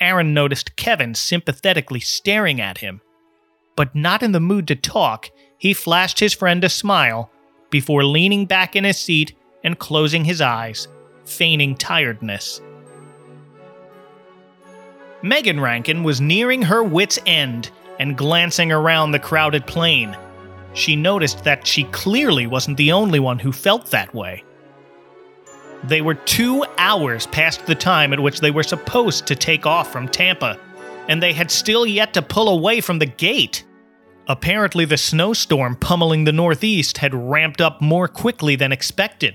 Aaron 0.01 0.35
noticed 0.35 0.77
Kevin 0.77 1.15
sympathetically 1.15 2.01
staring 2.01 2.61
at 2.61 2.79
him. 2.79 3.01
But 3.77 3.95
not 3.95 4.23
in 4.23 4.33
the 4.33 4.41
mood 4.41 4.69
to 4.69 4.77
talk, 4.77 5.31
he 5.57 5.73
flashed 5.73 6.21
his 6.21 6.35
friend 6.35 6.63
a 6.65 6.69
smile 6.69 7.31
before 7.71 8.05
leaning 8.05 8.45
back 8.45 8.77
in 8.77 8.85
his 8.85 8.99
seat 8.99 9.35
and 9.65 9.79
closing 9.79 10.25
his 10.25 10.41
eyes, 10.41 10.89
feigning 11.25 11.75
tiredness. 11.75 12.61
Megan 15.23 15.61
Rankin 15.61 16.03
was 16.03 16.21
nearing 16.21 16.63
her 16.63 16.83
wits' 16.83 17.19
end 17.27 17.71
and 18.01 18.17
glancing 18.17 18.73
around 18.73 19.13
the 19.13 19.19
crowded 19.19 19.67
plane. 19.67 20.17
She 20.75 20.97
noticed 20.97 21.45
that 21.45 21.67
she 21.67 21.85
clearly 21.85 22.47
wasn't 22.47 22.77
the 22.77 22.93
only 22.93 23.21
one 23.21 23.39
who 23.39 23.53
felt 23.53 23.87
that 23.87 24.13
way. 24.15 24.43
They 25.85 26.01
were 26.01 26.15
two 26.15 26.65
hours 26.79 27.27
past 27.27 27.67
the 27.67 27.75
time 27.75 28.13
at 28.13 28.21
which 28.21 28.41
they 28.41 28.51
were 28.51 28.63
supposed 28.63 29.27
to 29.27 29.37
take 29.37 29.67
off 29.67 29.93
from 29.93 30.09
Tampa, 30.09 30.59
and 31.09 31.23
they 31.23 31.33
had 31.33 31.51
still 31.51 31.87
yet 31.87 32.15
to 32.15 32.23
pull 32.23 32.49
away 32.49 32.81
from 32.81 32.99
the 32.99 33.07
gate. 33.07 33.65
Apparently, 34.29 34.85
the 34.85 34.97
snowstorm 34.97 35.77
pummeling 35.77 36.25
the 36.25 36.33
Northeast 36.33 36.99
had 36.99 37.15
ramped 37.15 37.61
up 37.61 37.81
more 37.81 38.07
quickly 38.07 38.55
than 38.55 38.71
expected, 38.71 39.35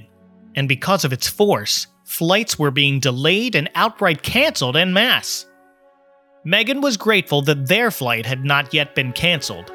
and 0.56 0.67
because 0.67 1.04
of 1.04 1.12
its 1.12 1.28
force, 1.28 1.88
flights 2.06 2.58
were 2.58 2.71
being 2.71 3.02
delayed 3.02 3.54
and 3.54 3.69
outright 3.76 4.23
canceled 4.23 4.78
en 4.78 4.93
masse. 4.93 5.46
Megan 6.47 6.79
was 6.79 6.95
grateful 6.95 7.41
that 7.41 7.67
their 7.67 7.91
flight 7.91 8.25
had 8.25 8.45
not 8.45 8.73
yet 8.73 8.95
been 8.95 9.12
canceled. 9.12 9.69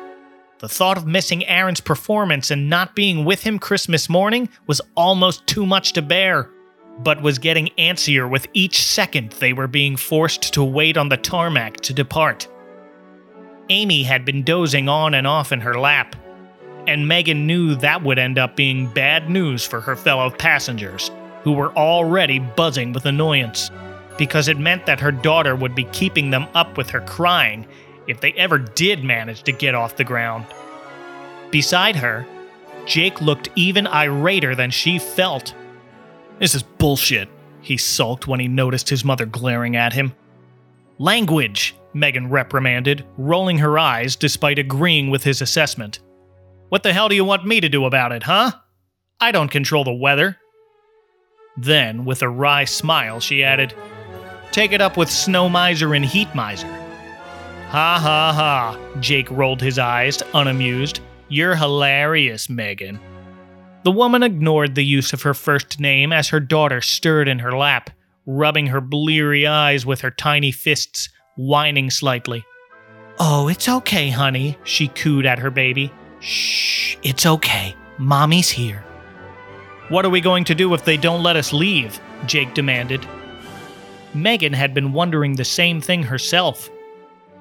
The 0.60 0.70
thought 0.70 0.96
of 0.96 1.06
missing 1.06 1.46
Aaron's 1.46 1.82
performance 1.82 2.50
and 2.50 2.70
not 2.70 2.96
being 2.96 3.26
with 3.26 3.42
him 3.42 3.58
Christmas 3.58 4.08
morning 4.08 4.48
was 4.66 4.80
almost 4.94 5.46
too 5.46 5.66
much 5.66 5.92
to 5.92 6.00
bear, 6.00 6.48
but 7.00 7.20
was 7.20 7.38
getting 7.38 7.68
antsier 7.76 8.26
with 8.26 8.46
each 8.54 8.82
second 8.82 9.32
they 9.32 9.52
were 9.52 9.66
being 9.66 9.98
forced 9.98 10.54
to 10.54 10.64
wait 10.64 10.96
on 10.96 11.10
the 11.10 11.18
tarmac 11.18 11.76
to 11.80 11.92
depart. 11.92 12.48
Amy 13.68 14.02
had 14.02 14.24
been 14.24 14.42
dozing 14.42 14.88
on 14.88 15.12
and 15.12 15.26
off 15.26 15.52
in 15.52 15.60
her 15.60 15.78
lap, 15.78 16.16
and 16.86 17.06
Megan 17.06 17.46
knew 17.46 17.74
that 17.74 18.02
would 18.02 18.18
end 18.18 18.38
up 18.38 18.56
being 18.56 18.86
bad 18.86 19.28
news 19.28 19.62
for 19.62 19.82
her 19.82 19.94
fellow 19.94 20.30
passengers, 20.30 21.10
who 21.42 21.52
were 21.52 21.76
already 21.76 22.38
buzzing 22.38 22.94
with 22.94 23.04
annoyance 23.04 23.70
because 24.18 24.48
it 24.48 24.58
meant 24.58 24.86
that 24.86 25.00
her 25.00 25.12
daughter 25.12 25.56
would 25.56 25.74
be 25.74 25.84
keeping 25.84 26.30
them 26.30 26.46
up 26.54 26.76
with 26.76 26.90
her 26.90 27.00
crying 27.00 27.66
if 28.06 28.20
they 28.20 28.32
ever 28.32 28.58
did 28.58 29.04
manage 29.04 29.42
to 29.44 29.52
get 29.52 29.74
off 29.74 29.96
the 29.96 30.04
ground. 30.04 30.46
Beside 31.50 31.96
her, 31.96 32.26
Jake 32.86 33.20
looked 33.20 33.48
even 33.54 33.86
irater 33.86 34.56
than 34.56 34.70
she 34.70 34.98
felt. 34.98 35.54
This 36.38 36.54
is 36.54 36.62
bullshit, 36.62 37.28
he 37.60 37.76
sulked 37.76 38.26
when 38.26 38.40
he 38.40 38.48
noticed 38.48 38.88
his 38.88 39.04
mother 39.04 39.26
glaring 39.26 39.76
at 39.76 39.92
him. 39.92 40.14
Language, 40.98 41.76
Megan 41.94 42.28
reprimanded, 42.28 43.04
rolling 43.16 43.58
her 43.58 43.78
eyes 43.78 44.16
despite 44.16 44.58
agreeing 44.58 45.10
with 45.10 45.24
his 45.24 45.40
assessment. 45.40 46.00
What 46.68 46.82
the 46.82 46.92
hell 46.92 47.08
do 47.08 47.14
you 47.14 47.24
want 47.24 47.46
me 47.46 47.60
to 47.60 47.68
do 47.68 47.84
about 47.84 48.12
it, 48.12 48.22
huh? 48.22 48.52
I 49.20 49.30
don't 49.30 49.50
control 49.50 49.84
the 49.84 49.92
weather. 49.92 50.38
Then, 51.56 52.04
with 52.04 52.22
a 52.22 52.28
wry 52.28 52.64
smile, 52.64 53.20
she 53.20 53.44
added, 53.44 53.74
Take 54.52 54.72
it 54.72 54.82
up 54.82 54.98
with 54.98 55.10
Snow 55.10 55.48
Miser 55.48 55.94
and 55.94 56.04
Heat 56.04 56.34
Miser. 56.34 56.68
Ha 57.70 57.98
ha 57.98 58.32
ha, 58.34 58.78
Jake 59.00 59.30
rolled 59.30 59.62
his 59.62 59.78
eyes, 59.78 60.22
unamused. 60.34 61.00
You're 61.28 61.56
hilarious, 61.56 62.50
Megan. 62.50 63.00
The 63.84 63.90
woman 63.90 64.22
ignored 64.22 64.74
the 64.74 64.84
use 64.84 65.14
of 65.14 65.22
her 65.22 65.32
first 65.32 65.80
name 65.80 66.12
as 66.12 66.28
her 66.28 66.38
daughter 66.38 66.82
stirred 66.82 67.28
in 67.28 67.38
her 67.38 67.56
lap, 67.56 67.88
rubbing 68.26 68.66
her 68.66 68.82
bleary 68.82 69.46
eyes 69.46 69.86
with 69.86 70.02
her 70.02 70.10
tiny 70.10 70.52
fists, 70.52 71.08
whining 71.36 71.90
slightly. 71.90 72.44
Oh, 73.18 73.48
it's 73.48 73.70
okay, 73.70 74.10
honey, 74.10 74.58
she 74.64 74.88
cooed 74.88 75.24
at 75.24 75.38
her 75.38 75.50
baby. 75.50 75.90
Shh, 76.20 76.96
it's 77.02 77.24
okay. 77.24 77.74
Mommy's 77.96 78.50
here. 78.50 78.84
What 79.88 80.04
are 80.04 80.10
we 80.10 80.20
going 80.20 80.44
to 80.44 80.54
do 80.54 80.74
if 80.74 80.84
they 80.84 80.98
don't 80.98 81.22
let 81.22 81.36
us 81.36 81.54
leave? 81.54 81.98
Jake 82.26 82.52
demanded. 82.52 83.06
Megan 84.14 84.52
had 84.52 84.74
been 84.74 84.92
wondering 84.92 85.34
the 85.34 85.44
same 85.44 85.80
thing 85.80 86.02
herself. 86.02 86.70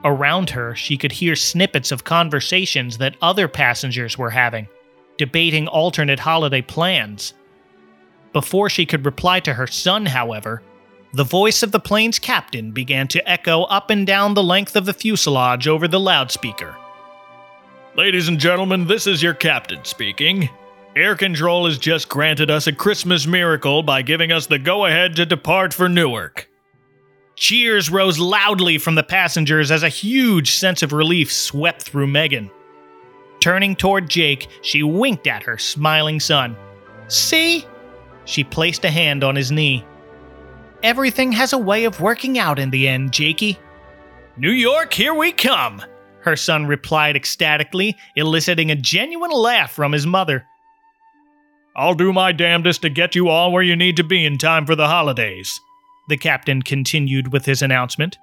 Around 0.03 0.49
her, 0.51 0.75
she 0.75 0.97
could 0.97 1.11
hear 1.11 1.35
snippets 1.35 1.91
of 1.91 2.03
conversations 2.03 2.97
that 2.97 3.15
other 3.21 3.47
passengers 3.47 4.17
were 4.17 4.29
having, 4.29 4.67
debating 5.17 5.67
alternate 5.67 6.19
holiday 6.19 6.61
plans. 6.61 7.33
Before 8.33 8.69
she 8.69 8.85
could 8.85 9.05
reply 9.05 9.41
to 9.41 9.53
her 9.53 9.67
son, 9.67 10.05
however, 10.05 10.63
the 11.13 11.23
voice 11.25 11.61
of 11.61 11.73
the 11.73 11.79
plane's 11.79 12.19
captain 12.19 12.71
began 12.71 13.07
to 13.09 13.29
echo 13.29 13.63
up 13.63 13.89
and 13.89 14.07
down 14.07 14.33
the 14.33 14.43
length 14.43 14.77
of 14.77 14.85
the 14.85 14.93
fuselage 14.93 15.67
over 15.67 15.87
the 15.87 15.99
loudspeaker. 15.99 16.75
Ladies 17.97 18.29
and 18.29 18.39
gentlemen, 18.39 18.87
this 18.87 19.05
is 19.05 19.21
your 19.21 19.33
captain 19.33 19.83
speaking. 19.83 20.49
Air 20.95 21.15
Control 21.15 21.65
has 21.65 21.77
just 21.77 22.07
granted 22.07 22.49
us 22.49 22.67
a 22.67 22.73
Christmas 22.73 23.27
miracle 23.27 23.83
by 23.83 24.01
giving 24.01 24.31
us 24.31 24.47
the 24.47 24.59
go 24.59 24.85
ahead 24.85 25.17
to 25.17 25.25
depart 25.25 25.73
for 25.73 25.89
Newark. 25.89 26.49
Cheers 27.41 27.89
rose 27.89 28.19
loudly 28.19 28.77
from 28.77 28.93
the 28.93 29.01
passengers 29.01 29.71
as 29.71 29.81
a 29.81 29.89
huge 29.89 30.51
sense 30.51 30.83
of 30.83 30.93
relief 30.93 31.31
swept 31.31 31.81
through 31.81 32.05
Megan. 32.05 32.51
Turning 33.39 33.75
toward 33.75 34.07
Jake, 34.07 34.47
she 34.61 34.83
winked 34.83 35.25
at 35.25 35.41
her 35.41 35.57
smiling 35.57 36.19
son. 36.19 36.55
See? 37.07 37.65
She 38.25 38.43
placed 38.43 38.85
a 38.85 38.91
hand 38.91 39.23
on 39.23 39.35
his 39.35 39.51
knee. 39.51 39.83
Everything 40.83 41.31
has 41.31 41.51
a 41.51 41.57
way 41.57 41.85
of 41.85 41.99
working 41.99 42.37
out 42.37 42.59
in 42.59 42.69
the 42.69 42.87
end, 42.87 43.11
Jakey. 43.11 43.57
New 44.37 44.51
York, 44.51 44.93
here 44.93 45.15
we 45.15 45.31
come, 45.31 45.81
her 46.19 46.35
son 46.35 46.67
replied 46.67 47.15
ecstatically, 47.15 47.97
eliciting 48.15 48.69
a 48.69 48.75
genuine 48.75 49.31
laugh 49.31 49.71
from 49.71 49.93
his 49.93 50.05
mother. 50.05 50.45
I'll 51.75 51.95
do 51.95 52.13
my 52.13 52.33
damnedest 52.33 52.83
to 52.83 52.89
get 52.91 53.15
you 53.15 53.29
all 53.29 53.51
where 53.51 53.63
you 53.63 53.75
need 53.75 53.97
to 53.97 54.03
be 54.03 54.27
in 54.27 54.37
time 54.37 54.67
for 54.67 54.75
the 54.75 54.87
holidays, 54.87 55.59
the 56.11 56.17
captain 56.17 56.61
continued 56.61 57.31
with 57.31 57.45
his 57.45 57.61
announcement. 57.61 58.19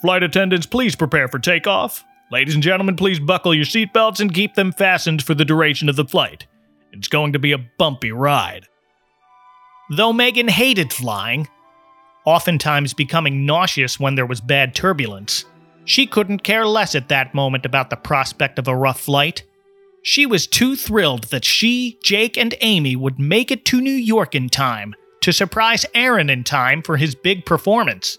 Flight 0.00 0.22
attendants, 0.22 0.66
please 0.66 0.96
prepare 0.96 1.28
for 1.28 1.38
takeoff. 1.38 2.02
Ladies 2.32 2.54
and 2.54 2.62
gentlemen, 2.62 2.96
please 2.96 3.20
buckle 3.20 3.54
your 3.54 3.66
seatbelts 3.66 4.20
and 4.20 4.32
keep 4.32 4.54
them 4.54 4.72
fastened 4.72 5.22
for 5.22 5.34
the 5.34 5.44
duration 5.44 5.88
of 5.88 5.96
the 5.96 6.06
flight. 6.06 6.46
It's 6.92 7.08
going 7.08 7.34
to 7.34 7.38
be 7.38 7.52
a 7.52 7.58
bumpy 7.78 8.10
ride. 8.10 8.66
Though 9.90 10.14
Megan 10.14 10.48
hated 10.48 10.92
flying, 10.92 11.46
oftentimes 12.24 12.94
becoming 12.94 13.44
nauseous 13.44 14.00
when 14.00 14.14
there 14.14 14.26
was 14.26 14.40
bad 14.40 14.74
turbulence, 14.74 15.44
she 15.84 16.06
couldn't 16.06 16.42
care 16.42 16.66
less 16.66 16.94
at 16.94 17.08
that 17.10 17.34
moment 17.34 17.66
about 17.66 17.90
the 17.90 17.96
prospect 17.96 18.58
of 18.58 18.66
a 18.66 18.76
rough 18.76 19.00
flight. 19.00 19.42
She 20.02 20.24
was 20.24 20.46
too 20.46 20.74
thrilled 20.74 21.24
that 21.24 21.44
she, 21.44 21.98
Jake, 22.02 22.38
and 22.38 22.54
Amy 22.62 22.96
would 22.96 23.18
make 23.18 23.50
it 23.50 23.66
to 23.66 23.80
New 23.80 23.90
York 23.90 24.34
in 24.34 24.48
time 24.48 24.94
to 25.20 25.32
surprise 25.32 25.86
Aaron 25.94 26.30
in 26.30 26.44
time 26.44 26.82
for 26.82 26.96
his 26.96 27.14
big 27.14 27.44
performance. 27.44 28.18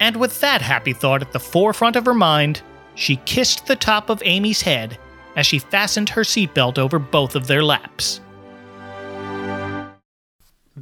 And 0.00 0.16
with 0.16 0.40
that 0.40 0.62
happy 0.62 0.92
thought 0.92 1.22
at 1.22 1.32
the 1.32 1.40
forefront 1.40 1.96
of 1.96 2.06
her 2.06 2.14
mind, 2.14 2.62
she 2.94 3.16
kissed 3.16 3.66
the 3.66 3.76
top 3.76 4.10
of 4.10 4.22
Amy's 4.24 4.62
head 4.62 4.98
as 5.36 5.46
she 5.46 5.58
fastened 5.58 6.08
her 6.10 6.22
seatbelt 6.22 6.78
over 6.78 6.98
both 6.98 7.34
of 7.34 7.46
their 7.46 7.62
laps. 7.62 8.20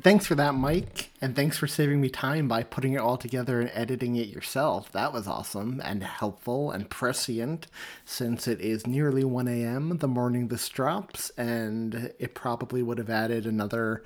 Thanks 0.00 0.24
for 0.24 0.34
that, 0.36 0.54
Mike, 0.54 1.10
and 1.20 1.36
thanks 1.36 1.58
for 1.58 1.66
saving 1.66 2.00
me 2.00 2.08
time 2.08 2.48
by 2.48 2.62
putting 2.62 2.94
it 2.94 3.00
all 3.00 3.18
together 3.18 3.60
and 3.60 3.70
editing 3.74 4.16
it 4.16 4.28
yourself. 4.28 4.90
That 4.92 5.12
was 5.12 5.28
awesome 5.28 5.82
and 5.84 6.02
helpful 6.02 6.70
and 6.70 6.88
prescient 6.88 7.66
since 8.06 8.48
it 8.48 8.58
is 8.62 8.86
nearly 8.86 9.22
1 9.22 9.48
a.m. 9.48 9.98
the 9.98 10.08
morning 10.08 10.48
this 10.48 10.66
drops, 10.70 11.28
and 11.36 12.10
it 12.18 12.34
probably 12.34 12.82
would 12.82 12.96
have 12.96 13.10
added 13.10 13.44
another 13.46 14.02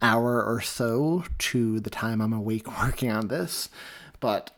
hour 0.00 0.42
or 0.42 0.60
so 0.60 1.24
to 1.38 1.80
the 1.80 1.90
time 1.90 2.20
I'm 2.20 2.32
awake 2.32 2.80
working 2.82 3.10
on 3.10 3.28
this. 3.28 3.68
But 4.20 4.50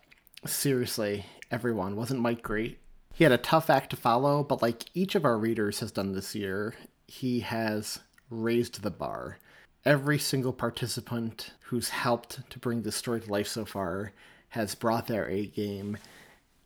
seriously, 0.46 1.26
everyone, 1.50 1.96
wasn't 1.96 2.20
Mike 2.20 2.42
great? 2.42 2.78
He 3.14 3.24
had 3.24 3.32
a 3.32 3.38
tough 3.38 3.68
act 3.68 3.90
to 3.90 3.96
follow, 3.96 4.42
but 4.42 4.62
like 4.62 4.84
each 4.94 5.14
of 5.14 5.24
our 5.24 5.36
readers 5.36 5.80
has 5.80 5.92
done 5.92 6.12
this 6.12 6.34
year, 6.34 6.74
he 7.06 7.40
has 7.40 8.00
raised 8.30 8.82
the 8.82 8.90
bar. 8.90 9.38
Every 9.84 10.18
single 10.18 10.52
participant 10.52 11.52
who's 11.64 11.88
helped 11.88 12.48
to 12.50 12.58
bring 12.58 12.82
this 12.82 12.96
story 12.96 13.20
to 13.20 13.30
life 13.30 13.48
so 13.48 13.64
far 13.64 14.12
has 14.50 14.74
brought 14.74 15.06
their 15.06 15.28
A 15.28 15.46
game 15.46 15.98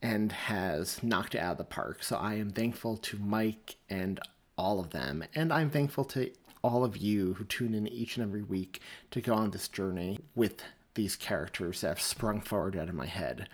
and 0.02 0.32
has 0.32 1.02
knocked 1.02 1.34
it 1.34 1.38
out 1.38 1.52
of 1.52 1.58
the 1.58 1.64
park. 1.64 2.02
So 2.02 2.16
I 2.16 2.34
am 2.34 2.50
thankful 2.50 2.98
to 2.98 3.18
Mike 3.18 3.76
and 3.88 4.20
all 4.58 4.80
of 4.80 4.90
them. 4.90 5.24
And 5.34 5.52
I'm 5.52 5.70
thankful 5.70 6.04
to 6.06 6.30
all 6.64 6.82
of 6.82 6.96
you 6.96 7.34
who 7.34 7.44
tune 7.44 7.74
in 7.74 7.86
each 7.86 8.16
and 8.16 8.26
every 8.26 8.42
week 8.42 8.80
to 9.10 9.20
go 9.20 9.34
on 9.34 9.50
this 9.50 9.68
journey 9.68 10.18
with 10.34 10.62
these 10.94 11.14
characters 11.14 11.82
that 11.82 11.88
have 11.88 12.00
sprung 12.00 12.40
forward 12.40 12.74
out 12.74 12.88
of 12.88 12.94
my 12.94 13.06
head. 13.06 13.48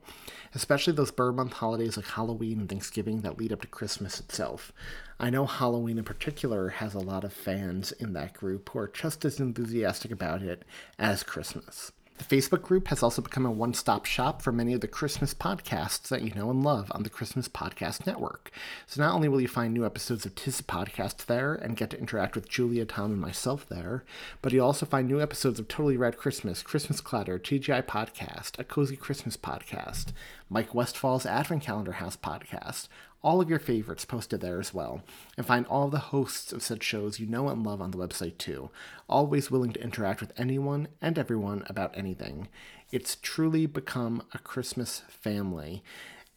especially 0.53 0.91
those 0.91 1.09
Burr 1.09 1.31
month 1.31 1.53
holidays 1.53 1.95
like 1.95 2.07
Halloween 2.07 2.59
and 2.59 2.69
Thanksgiving 2.69 3.21
that 3.21 3.37
lead 3.37 3.53
up 3.53 3.61
to 3.61 3.67
Christmas 3.67 4.19
itself. 4.19 4.73
I 5.21 5.29
know 5.29 5.45
Halloween 5.45 5.99
in 5.99 6.03
particular 6.03 6.67
has 6.67 6.93
a 6.93 6.99
lot 6.99 7.23
of 7.23 7.31
fans 7.31 7.93
in 7.93 8.11
that 8.13 8.33
group 8.33 8.69
who 8.69 8.79
are 8.79 8.89
just 8.89 9.23
as 9.23 9.39
enthusiastic 9.39 10.11
about 10.11 10.41
it 10.41 10.65
as 10.99 11.23
Christmas. 11.23 11.93
The 12.21 12.35
Facebook 12.35 12.61
group 12.61 12.89
has 12.89 13.01
also 13.01 13.19
become 13.19 13.47
a 13.47 13.51
one 13.51 13.73
stop 13.73 14.05
shop 14.05 14.43
for 14.43 14.51
many 14.51 14.73
of 14.73 14.81
the 14.81 14.87
Christmas 14.87 15.33
podcasts 15.33 16.07
that 16.09 16.21
you 16.21 16.31
know 16.35 16.51
and 16.51 16.63
love 16.63 16.91
on 16.91 17.01
the 17.01 17.09
Christmas 17.09 17.47
Podcast 17.47 18.05
Network. 18.05 18.51
So 18.85 19.01
not 19.01 19.15
only 19.15 19.27
will 19.27 19.41
you 19.41 19.47
find 19.47 19.73
new 19.73 19.87
episodes 19.87 20.23
of 20.27 20.35
Tis 20.35 20.61
Podcast 20.61 21.25
there 21.25 21.55
and 21.55 21.75
get 21.75 21.89
to 21.89 21.99
interact 21.99 22.35
with 22.35 22.47
Julia, 22.47 22.85
Tom, 22.85 23.13
and 23.13 23.19
myself 23.19 23.67
there, 23.67 24.03
but 24.43 24.53
you'll 24.53 24.67
also 24.67 24.85
find 24.85 25.07
new 25.07 25.19
episodes 25.19 25.59
of 25.59 25.67
Totally 25.67 25.97
Rad 25.97 26.15
Christmas, 26.15 26.61
Christmas 26.61 27.01
Clatter, 27.01 27.39
TGI 27.39 27.81
Podcast, 27.87 28.59
A 28.59 28.63
Cozy 28.63 28.95
Christmas 28.95 29.35
Podcast, 29.35 30.11
Mike 30.47 30.75
Westfall's 30.75 31.25
Advent 31.25 31.63
Calendar 31.63 31.93
House 31.93 32.17
Podcast, 32.17 32.87
all 33.23 33.39
of 33.41 33.49
your 33.49 33.59
favorites 33.59 34.05
posted 34.05 34.41
there 34.41 34.59
as 34.59 34.73
well, 34.73 35.03
and 35.37 35.45
find 35.45 35.65
all 35.67 35.89
the 35.89 35.99
hosts 35.99 36.51
of 36.51 36.63
said 36.63 36.83
shows 36.83 37.19
you 37.19 37.27
know 37.27 37.49
and 37.49 37.63
love 37.63 37.81
on 37.81 37.91
the 37.91 37.97
website 37.97 38.37
too, 38.37 38.69
always 39.07 39.51
willing 39.51 39.71
to 39.73 39.83
interact 39.83 40.21
with 40.21 40.33
anyone 40.37 40.87
and 41.01 41.19
everyone 41.19 41.63
about 41.67 41.95
anything. 41.97 42.47
It's 42.91 43.15
truly 43.15 43.65
become 43.67 44.23
a 44.33 44.39
Christmas 44.39 45.03
family, 45.07 45.83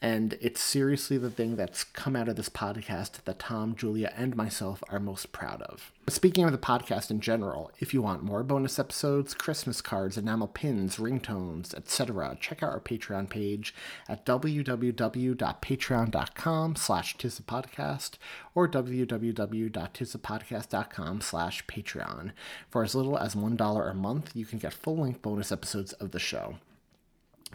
and 0.04 0.36
it's 0.42 0.60
seriously 0.60 1.16
the 1.16 1.30
thing 1.30 1.56
that's 1.56 1.82
come 1.82 2.14
out 2.14 2.28
of 2.28 2.36
this 2.36 2.50
podcast 2.50 3.24
that 3.24 3.38
Tom, 3.38 3.74
Julia, 3.74 4.12
and 4.14 4.36
myself 4.36 4.84
are 4.90 5.00
most 5.00 5.32
proud 5.32 5.62
of. 5.62 5.90
Speaking 6.10 6.44
of 6.44 6.52
the 6.52 6.58
podcast 6.58 7.10
in 7.10 7.20
general, 7.20 7.72
if 7.80 7.94
you 7.94 8.02
want 8.02 8.22
more 8.22 8.42
bonus 8.42 8.78
episodes, 8.78 9.32
Christmas 9.32 9.80
cards, 9.80 10.18
enamel 10.18 10.48
pins, 10.48 10.96
ringtones, 10.96 11.74
etc., 11.74 12.36
check 12.38 12.62
out 12.62 12.68
our 12.68 12.80
Patreon 12.80 13.30
page 13.30 13.74
at 14.06 14.26
www.patreon.com 14.26 16.76
slash 16.76 17.16
tisthepodcast 17.16 18.10
or 18.54 18.68
www.tisthepodcast.com 18.68 21.20
slash 21.22 21.66
patreon. 21.66 22.32
For 22.68 22.84
as 22.84 22.94
little 22.94 23.16
as 23.16 23.34
$1 23.34 23.90
a 23.90 23.94
month, 23.94 24.32
you 24.34 24.44
can 24.44 24.58
get 24.58 24.74
full-length 24.74 25.22
bonus 25.22 25.50
episodes 25.50 25.94
of 25.94 26.10
the 26.10 26.18
show. 26.18 26.56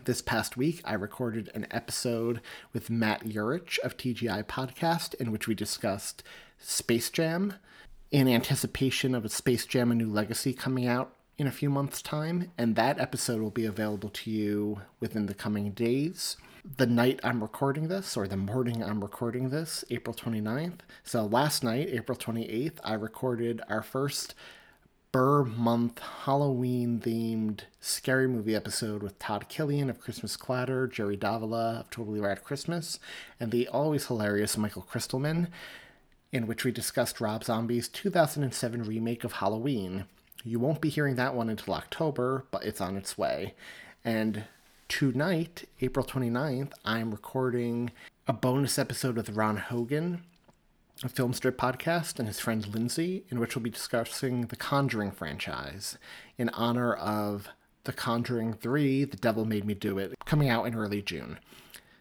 This 0.06 0.22
past 0.22 0.56
week, 0.56 0.82
I 0.86 0.94
recorded 0.94 1.50
an 1.54 1.68
episode 1.72 2.42
with 2.74 2.90
Matt 2.90 3.26
Urich 3.26 3.80
of 3.80 3.98
TGI 3.98 4.44
Podcast 4.46 5.14
in 5.16 5.32
which 5.32 5.48
we 5.48 5.56
discussed 5.56 6.24
Space 6.58 7.10
Jam 7.10 7.56
in 8.10 8.28
anticipation 8.28 9.14
of 9.14 9.26
a 9.26 9.30
Space 9.30 9.66
Jam 9.66 9.92
A 9.92 9.96
New 9.96 10.10
Legacy 10.10 10.54
coming 10.54 10.88
out 10.88 11.14
in 11.38 11.48
a 11.48 11.52
few 11.52 11.70
months' 11.70 12.02
time, 12.02 12.52
and 12.58 12.76
that 12.76 13.00
episode 13.00 13.42
will 13.42 13.52
be 13.52 13.66
available 13.66 14.10
to 14.10 14.32
you 14.32 14.82
within 15.00 15.26
the 15.26 15.34
coming 15.34 15.72
days. 15.72 16.38
The 16.78 16.88
night 16.88 17.20
I'm 17.24 17.42
recording 17.42 17.88
this, 17.88 18.16
or 18.16 18.28
the 18.28 18.38
morning 18.38 18.84
I'm 18.84 19.02
recording 19.02 19.50
this, 19.50 19.84
April 19.90 20.16
29th. 20.16 20.80
So 21.04 21.26
last 21.26 21.64
night, 21.64 21.90
April 21.90 22.18
28th, 22.18 22.80
I 22.84 22.94
recorded 22.94 23.62
our 23.70 23.82
first 23.82 24.34
Burr 25.12 25.44
month 25.44 25.98
Halloween 25.98 27.00
themed 27.00 27.62
scary 27.82 28.28
movie 28.28 28.56
episode 28.56 29.02
with 29.02 29.18
Todd 29.18 29.50
Killian 29.50 29.90
of 29.90 30.00
Christmas 30.00 30.38
Clatter, 30.38 30.86
Jerry 30.86 31.16
Davila 31.16 31.80
of 31.80 31.90
Totally 31.90 32.20
Rad 32.20 32.44
Christmas, 32.44 33.00
and 33.40 33.52
the 33.52 33.68
always 33.70 34.06
hilarious 34.06 34.56
Michael 34.56 34.86
Christelman, 34.88 35.48
in 36.32 36.46
which 36.46 36.64
we 36.64 36.72
discussed 36.72 37.20
Rob 37.20 37.44
Zombie's 37.44 37.88
2007 37.88 38.84
remake 38.84 39.24
of 39.24 39.34
Halloween. 39.34 40.06
You 40.44 40.60
won't 40.60 40.80
be 40.80 40.90
hearing 40.90 41.16
that 41.16 41.34
one 41.34 41.50
until 41.50 41.74
October, 41.74 42.46
but 42.52 42.64
it's 42.64 42.80
on 42.80 42.96
its 42.96 43.18
way. 43.18 43.56
And 44.06 44.44
tonight, 44.90 45.68
April 45.82 46.06
29th, 46.06 46.74
I'm 46.86 47.10
recording 47.10 47.90
a 48.28 48.34
bonus 48.34 48.78
episode 48.78 49.16
with 49.16 49.32
Ron 49.32 49.58
Hogan 49.58 50.22
a 51.04 51.10
film 51.10 51.32
strip 51.32 51.58
podcast 51.58 52.20
and 52.20 52.28
his 52.28 52.40
friend 52.40 52.68
Lindsay, 52.68 53.24
in 53.30 53.40
which 53.40 53.56
we'll 53.56 53.64
be 53.64 53.70
discussing 53.70 54.48
the 54.48 54.58
Conjuring 54.58 55.12
franchise 55.12 55.98
in 56.38 56.50
honor 56.50 56.94
of 56.94 57.48
The 57.86 57.94
Conjuring 57.94 58.54
3, 58.54 59.06
The 59.06 59.18
Devil 59.18 59.46
Made 59.46 59.64
Me 59.64 59.74
Do 59.74 59.98
It, 59.98 60.14
coming 60.26 60.50
out 60.50 60.66
in 60.66 60.76
early 60.76 61.02
June. 61.02 61.40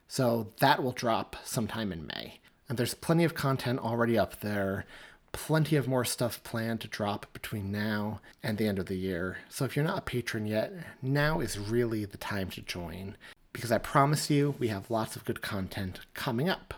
So 0.08 0.48
that 0.58 0.82
will 0.82 0.92
drop 0.92 1.36
sometime 1.44 1.92
in 1.92 2.08
May. 2.08 2.40
And 2.68 2.76
there's 2.76 2.94
plenty 2.94 3.22
of 3.22 3.34
content 3.34 3.78
already 3.78 4.18
up 4.18 4.40
there, 4.40 4.84
plenty 5.30 5.76
of 5.76 5.86
more 5.86 6.04
stuff 6.04 6.42
planned 6.42 6.80
to 6.80 6.88
drop 6.88 7.32
between 7.32 7.70
now 7.70 8.20
and 8.42 8.58
the 8.58 8.66
end 8.66 8.80
of 8.80 8.86
the 8.86 8.96
year. 8.96 9.38
So 9.48 9.64
if 9.64 9.76
you're 9.76 9.84
not 9.84 9.98
a 9.98 10.02
patron 10.02 10.46
yet, 10.46 10.72
now 11.00 11.38
is 11.38 11.58
really 11.58 12.04
the 12.04 12.18
time 12.18 12.50
to 12.50 12.62
join, 12.62 13.16
because 13.52 13.70
I 13.70 13.78
promise 13.78 14.28
you 14.28 14.56
we 14.58 14.68
have 14.68 14.90
lots 14.90 15.14
of 15.14 15.24
good 15.24 15.40
content 15.40 16.00
coming 16.14 16.48
up. 16.48 16.74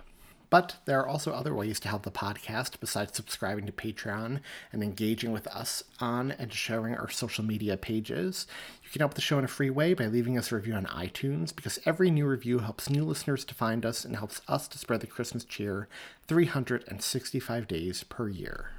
But 0.50 0.76
there 0.84 0.98
are 0.98 1.06
also 1.06 1.32
other 1.32 1.54
ways 1.54 1.78
to 1.80 1.88
help 1.88 2.02
the 2.02 2.10
podcast 2.10 2.80
besides 2.80 3.14
subscribing 3.16 3.66
to 3.66 3.72
Patreon 3.72 4.40
and 4.72 4.82
engaging 4.82 5.30
with 5.30 5.46
us 5.46 5.84
on 6.00 6.32
and 6.32 6.52
sharing 6.52 6.96
our 6.96 7.08
social 7.08 7.44
media 7.44 7.76
pages. 7.76 8.48
You 8.82 8.90
can 8.90 9.00
help 9.00 9.14
the 9.14 9.20
show 9.20 9.38
in 9.38 9.44
a 9.44 9.48
free 9.48 9.70
way 9.70 9.94
by 9.94 10.06
leaving 10.06 10.36
us 10.36 10.50
a 10.50 10.56
review 10.56 10.74
on 10.74 10.86
iTunes 10.86 11.54
because 11.54 11.78
every 11.86 12.10
new 12.10 12.26
review 12.26 12.58
helps 12.58 12.90
new 12.90 13.04
listeners 13.04 13.44
to 13.44 13.54
find 13.54 13.86
us 13.86 14.04
and 14.04 14.16
helps 14.16 14.42
us 14.48 14.66
to 14.68 14.78
spread 14.78 15.00
the 15.00 15.06
Christmas 15.06 15.44
cheer 15.44 15.88
365 16.26 17.68
days 17.68 18.02
per 18.02 18.28
year. 18.28 18.70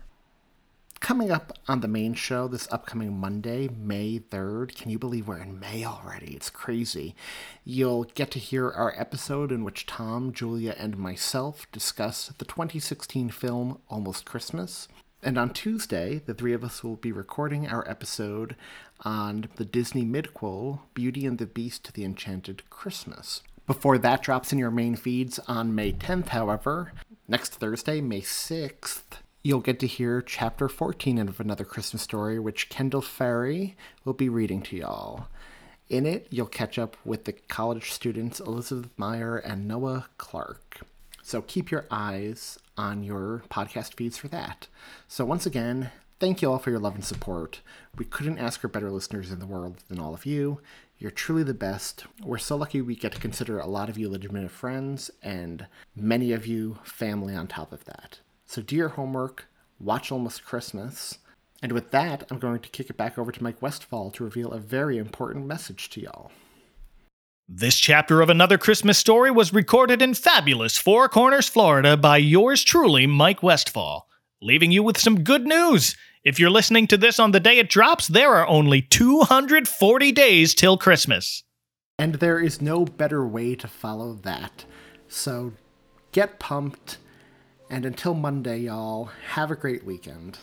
Coming 1.01 1.31
up 1.31 1.57
on 1.67 1.81
the 1.81 1.87
main 1.87 2.13
show 2.13 2.47
this 2.47 2.71
upcoming 2.71 3.17
Monday, 3.17 3.67
May 3.67 4.19
3rd. 4.19 4.75
Can 4.75 4.91
you 4.91 4.99
believe 4.99 5.27
we're 5.27 5.39
in 5.39 5.59
May 5.59 5.83
already? 5.83 6.35
It's 6.35 6.51
crazy. 6.51 7.15
You'll 7.65 8.03
get 8.03 8.29
to 8.31 8.39
hear 8.39 8.69
our 8.69 8.93
episode 8.95 9.51
in 9.51 9.63
which 9.63 9.87
Tom, 9.87 10.31
Julia, 10.31 10.75
and 10.77 10.99
myself 10.99 11.65
discuss 11.71 12.27
the 12.37 12.45
2016 12.45 13.29
film 13.29 13.79
Almost 13.89 14.25
Christmas. 14.25 14.87
And 15.23 15.39
on 15.39 15.49
Tuesday, 15.49 16.21
the 16.23 16.35
three 16.35 16.53
of 16.53 16.63
us 16.63 16.83
will 16.83 16.97
be 16.97 17.11
recording 17.11 17.67
our 17.67 17.85
episode 17.89 18.55
on 19.01 19.49
the 19.55 19.65
Disney 19.65 20.05
midquel 20.05 20.81
Beauty 20.93 21.25
and 21.25 21.39
the 21.39 21.47
Beast 21.47 21.95
The 21.95 22.05
Enchanted 22.05 22.69
Christmas. 22.69 23.41
Before 23.65 23.97
that 23.97 24.21
drops 24.21 24.53
in 24.53 24.59
your 24.59 24.71
main 24.71 24.95
feeds 24.95 25.39
on 25.47 25.73
May 25.73 25.93
10th, 25.93 26.27
however, 26.27 26.93
next 27.27 27.55
Thursday, 27.55 28.01
May 28.01 28.21
6th, 28.21 29.17
You'll 29.43 29.61
get 29.61 29.79
to 29.79 29.87
hear 29.87 30.21
chapter 30.21 30.69
14 30.69 31.17
of 31.17 31.39
Another 31.39 31.65
Christmas 31.65 32.03
Story, 32.03 32.37
which 32.37 32.69
Kendall 32.69 33.01
Farrae 33.01 33.73
will 34.05 34.13
be 34.13 34.29
reading 34.29 34.61
to 34.61 34.77
y'all. 34.77 35.29
In 35.89 36.05
it, 36.05 36.27
you'll 36.29 36.45
catch 36.45 36.77
up 36.77 36.95
with 37.03 37.25
the 37.25 37.31
college 37.31 37.89
students 37.89 38.39
Elizabeth 38.39 38.91
Meyer 38.97 39.37
and 39.39 39.67
Noah 39.67 40.09
Clarke. 40.19 40.81
So 41.23 41.41
keep 41.41 41.71
your 41.71 41.87
eyes 41.89 42.59
on 42.77 43.03
your 43.03 43.41
podcast 43.49 43.95
feeds 43.95 44.15
for 44.15 44.27
that. 44.27 44.67
So, 45.07 45.25
once 45.25 45.47
again, 45.47 45.89
thank 46.19 46.43
you 46.43 46.51
all 46.51 46.59
for 46.59 46.69
your 46.69 46.79
love 46.79 46.93
and 46.93 47.03
support. 47.03 47.61
We 47.97 48.05
couldn't 48.05 48.37
ask 48.37 48.59
for 48.59 48.67
better 48.67 48.91
listeners 48.91 49.31
in 49.31 49.39
the 49.39 49.47
world 49.47 49.77
than 49.87 49.97
all 49.97 50.13
of 50.13 50.27
you. 50.27 50.61
You're 50.99 51.09
truly 51.09 51.41
the 51.41 51.55
best. 51.55 52.05
We're 52.23 52.37
so 52.37 52.57
lucky 52.57 52.79
we 52.79 52.95
get 52.95 53.13
to 53.13 53.19
consider 53.19 53.57
a 53.57 53.65
lot 53.65 53.89
of 53.89 53.97
you 53.97 54.07
legitimate 54.07 54.51
friends 54.51 55.09
and 55.23 55.65
many 55.95 56.31
of 56.31 56.45
you 56.45 56.77
family 56.83 57.33
on 57.33 57.47
top 57.47 57.73
of 57.73 57.85
that. 57.85 58.19
So 58.51 58.61
do 58.61 58.75
your 58.75 58.89
homework, 58.89 59.47
watch 59.79 60.11
Almost 60.11 60.43
Christmas. 60.43 61.19
And 61.63 61.71
with 61.71 61.91
that, 61.91 62.25
I'm 62.29 62.37
going 62.37 62.59
to 62.59 62.67
kick 62.67 62.89
it 62.89 62.97
back 62.97 63.17
over 63.17 63.31
to 63.31 63.41
Mike 63.41 63.61
Westfall 63.61 64.11
to 64.11 64.25
reveal 64.25 64.51
a 64.51 64.59
very 64.59 64.97
important 64.97 65.45
message 65.45 65.89
to 65.91 66.01
y'all. 66.01 66.33
This 67.47 67.77
chapter 67.77 68.19
of 68.19 68.29
Another 68.29 68.57
Christmas 68.57 68.97
Story 68.97 69.31
was 69.31 69.53
recorded 69.53 70.01
in 70.01 70.15
fabulous 70.15 70.77
Four 70.77 71.07
Corners, 71.07 71.47
Florida 71.47 71.95
by 71.95 72.17
yours 72.17 72.61
truly, 72.65 73.07
Mike 73.07 73.41
Westfall, 73.41 74.09
leaving 74.41 74.69
you 74.69 74.83
with 74.83 74.97
some 74.97 75.23
good 75.23 75.45
news. 75.45 75.95
If 76.25 76.37
you're 76.37 76.49
listening 76.49 76.87
to 76.87 76.97
this 76.97 77.19
on 77.19 77.31
the 77.31 77.39
day 77.39 77.57
it 77.57 77.69
drops, 77.69 78.09
there 78.09 78.33
are 78.33 78.47
only 78.49 78.81
240 78.81 80.11
days 80.11 80.53
till 80.53 80.77
Christmas. 80.77 81.45
And 81.97 82.15
there 82.15 82.41
is 82.41 82.61
no 82.61 82.83
better 82.83 83.25
way 83.25 83.55
to 83.55 83.69
follow 83.69 84.11
that. 84.23 84.65
So 85.07 85.53
get 86.11 86.37
pumped, 86.37 86.97
and 87.71 87.85
until 87.85 88.13
Monday, 88.13 88.57
y'all, 88.59 89.05
have 89.29 89.49
a 89.49 89.55
great 89.55 89.85
weekend. 89.85 90.37